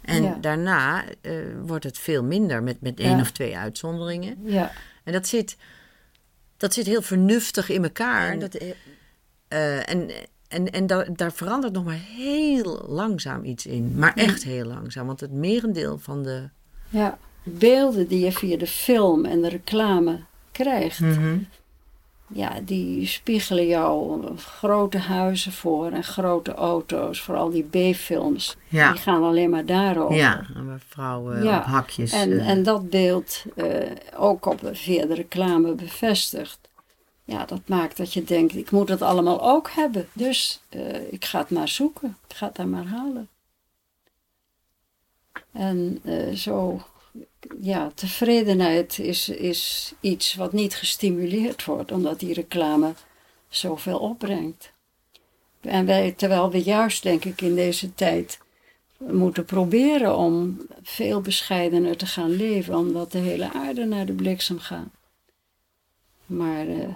[0.00, 0.34] En Ja.
[0.40, 1.32] daarna eh,
[1.62, 3.20] wordt het veel minder met, met één Ja.
[3.20, 4.38] of twee uitzonderingen.
[4.44, 4.72] ja,
[5.04, 5.56] En dat zit,
[6.56, 8.30] dat zit heel vernuftig in elkaar.
[8.30, 8.58] En- dat,
[9.48, 10.10] eh, en
[10.54, 13.92] en, en daar, daar verandert nog maar heel langzaam iets in.
[13.96, 15.06] Maar echt heel langzaam.
[15.06, 16.48] Want het merendeel van de...
[16.88, 17.18] ja.
[17.46, 20.20] Beelden die je via de film en de reclame
[20.52, 21.00] krijgt,
[22.26, 27.20] ja, die spiegelen jou grote huizen voor en grote auto's.
[27.20, 28.56] Vooral die B-films.
[28.68, 28.92] Ja.
[28.92, 30.16] Die gaan alleen maar daarover.
[30.16, 32.12] Ja, en vrouwen Ja, op hakjes...
[32.12, 33.66] En, eh, en dat beeld eh,
[34.16, 36.58] ook op, via de reclame bevestigd.
[37.24, 40.08] Ja, dat maakt dat je denkt, ik moet het allemaal ook hebben.
[40.12, 42.16] Dus eh, ik ga het maar zoeken.
[42.28, 43.28] Ik ga het daar maar halen.
[45.52, 46.82] En eh, zo,
[47.60, 52.92] ja, tevredenheid is, is iets wat niet gestimuleerd wordt, omdat die reclame
[53.48, 54.72] zoveel opbrengt.
[55.60, 58.38] En wij, terwijl we juist, denk ik, in deze tijd
[58.98, 64.58] moeten proberen om veel bescheidener te gaan leven, omdat de hele aarde naar de bliksem
[64.58, 64.88] gaat.
[66.26, 66.88] Maar eh,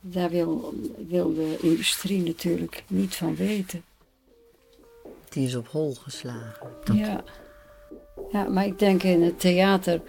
[0.00, 0.74] daar wil,
[1.08, 3.82] wil de industrie natuurlijk niet van weten.
[5.28, 6.68] Die is op hol geslagen.
[6.84, 7.24] Dat- Ja.
[8.32, 10.00] ja, maar ik denk in het theater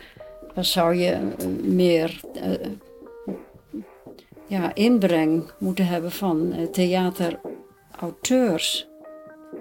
[0.56, 2.54] zou je eh, meer eh,
[4.48, 8.88] ja, inbreng moeten hebben van eh, theaterauteurs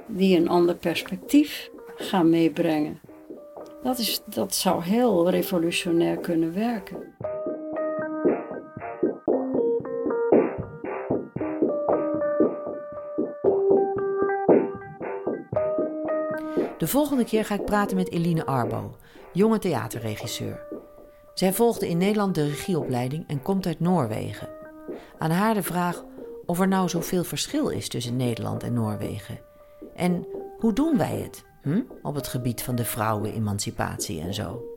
[0.07, 3.01] die een ander perspectief gaan meebrengen.
[3.83, 7.15] Dat, is, dat zou heel revolutionair kunnen werken.
[16.79, 18.97] De volgende keer ga ik praten met Eline Arbo,
[19.33, 20.61] jonge theaterregisseur.
[21.35, 24.49] Zij volgde in Nederland de regieopleiding en komt uit Noorwegen.
[25.19, 26.05] Aan haar de vraag
[26.47, 29.39] of er nou zoveel verschil is tussen Nederland en Noorwegen.
[29.95, 30.27] En
[30.59, 31.83] hoe doen wij het hm?
[32.03, 34.76] op het gebied van de vrouwenemancipatie en zo?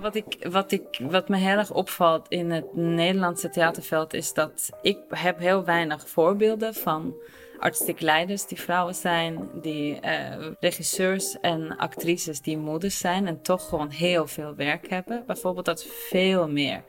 [0.00, 4.70] Wat, ik, wat, ik, wat me heel erg opvalt in het Nederlandse theaterveld is dat
[4.82, 7.14] ik heb heel weinig voorbeelden van
[7.58, 13.68] artistiek leiders die vrouwen zijn, die eh, regisseurs en actrices die moeders zijn en toch
[13.68, 15.22] gewoon heel veel werk hebben.
[15.26, 16.82] Bijvoorbeeld dat veel meer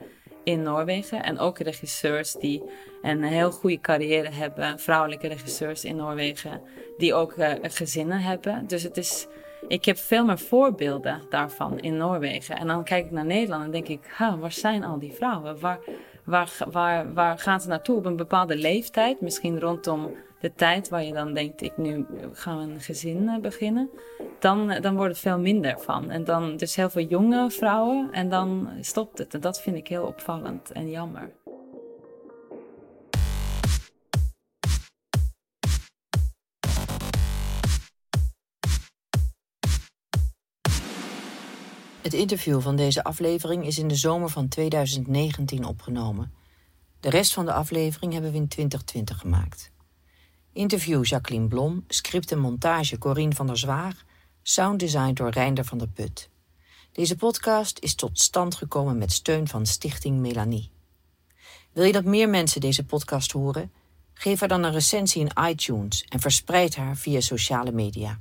[0.44, 2.64] in Noorwegen en ook regisseurs die
[3.02, 6.62] een heel goede carrière hebben, vrouwelijke regisseurs in Noorwegen
[6.98, 8.68] die ook eh, gezinnen hebben.
[8.68, 9.28] Dus het is
[9.68, 12.58] ik heb veel meer voorbeelden daarvan in Noorwegen.
[12.58, 15.60] En dan kijk ik naar Nederland en denk ik, waar zijn al die vrouwen?
[15.60, 15.80] Waar,
[16.24, 19.22] waar, waar, waar gaan ze naartoe op een bepaalde leeftijd?
[19.22, 23.90] Misschien rondom de tijd waar je dan denkt, ik nu we een gezin eh, beginnen.
[24.40, 26.10] Dan, eh, dan wordt het veel minder van.
[26.10, 29.34] En dan dus heel veel jonge vrouwen en dan stopt het.
[29.34, 31.32] En dat vind ik heel opvallend en jammer.
[42.08, 46.34] Het interview van deze aflevering is in de zomer van 2019 opgenomen.
[47.00, 49.72] De rest van de aflevering hebben we in 2020 gemaakt.
[50.54, 54.04] Interview Jacqueline Blom, script en montage Corine van der Zwaag,
[54.42, 56.30] sounddesign door Reinder van der Put.
[56.92, 60.70] Deze podcast is tot stand gekomen met steun van Stichting Melanie.
[61.72, 63.72] Wil je dat meer mensen deze podcast horen?
[64.14, 68.20] Geef haar dan een recensie in iTunes en verspreid haar via sociale media.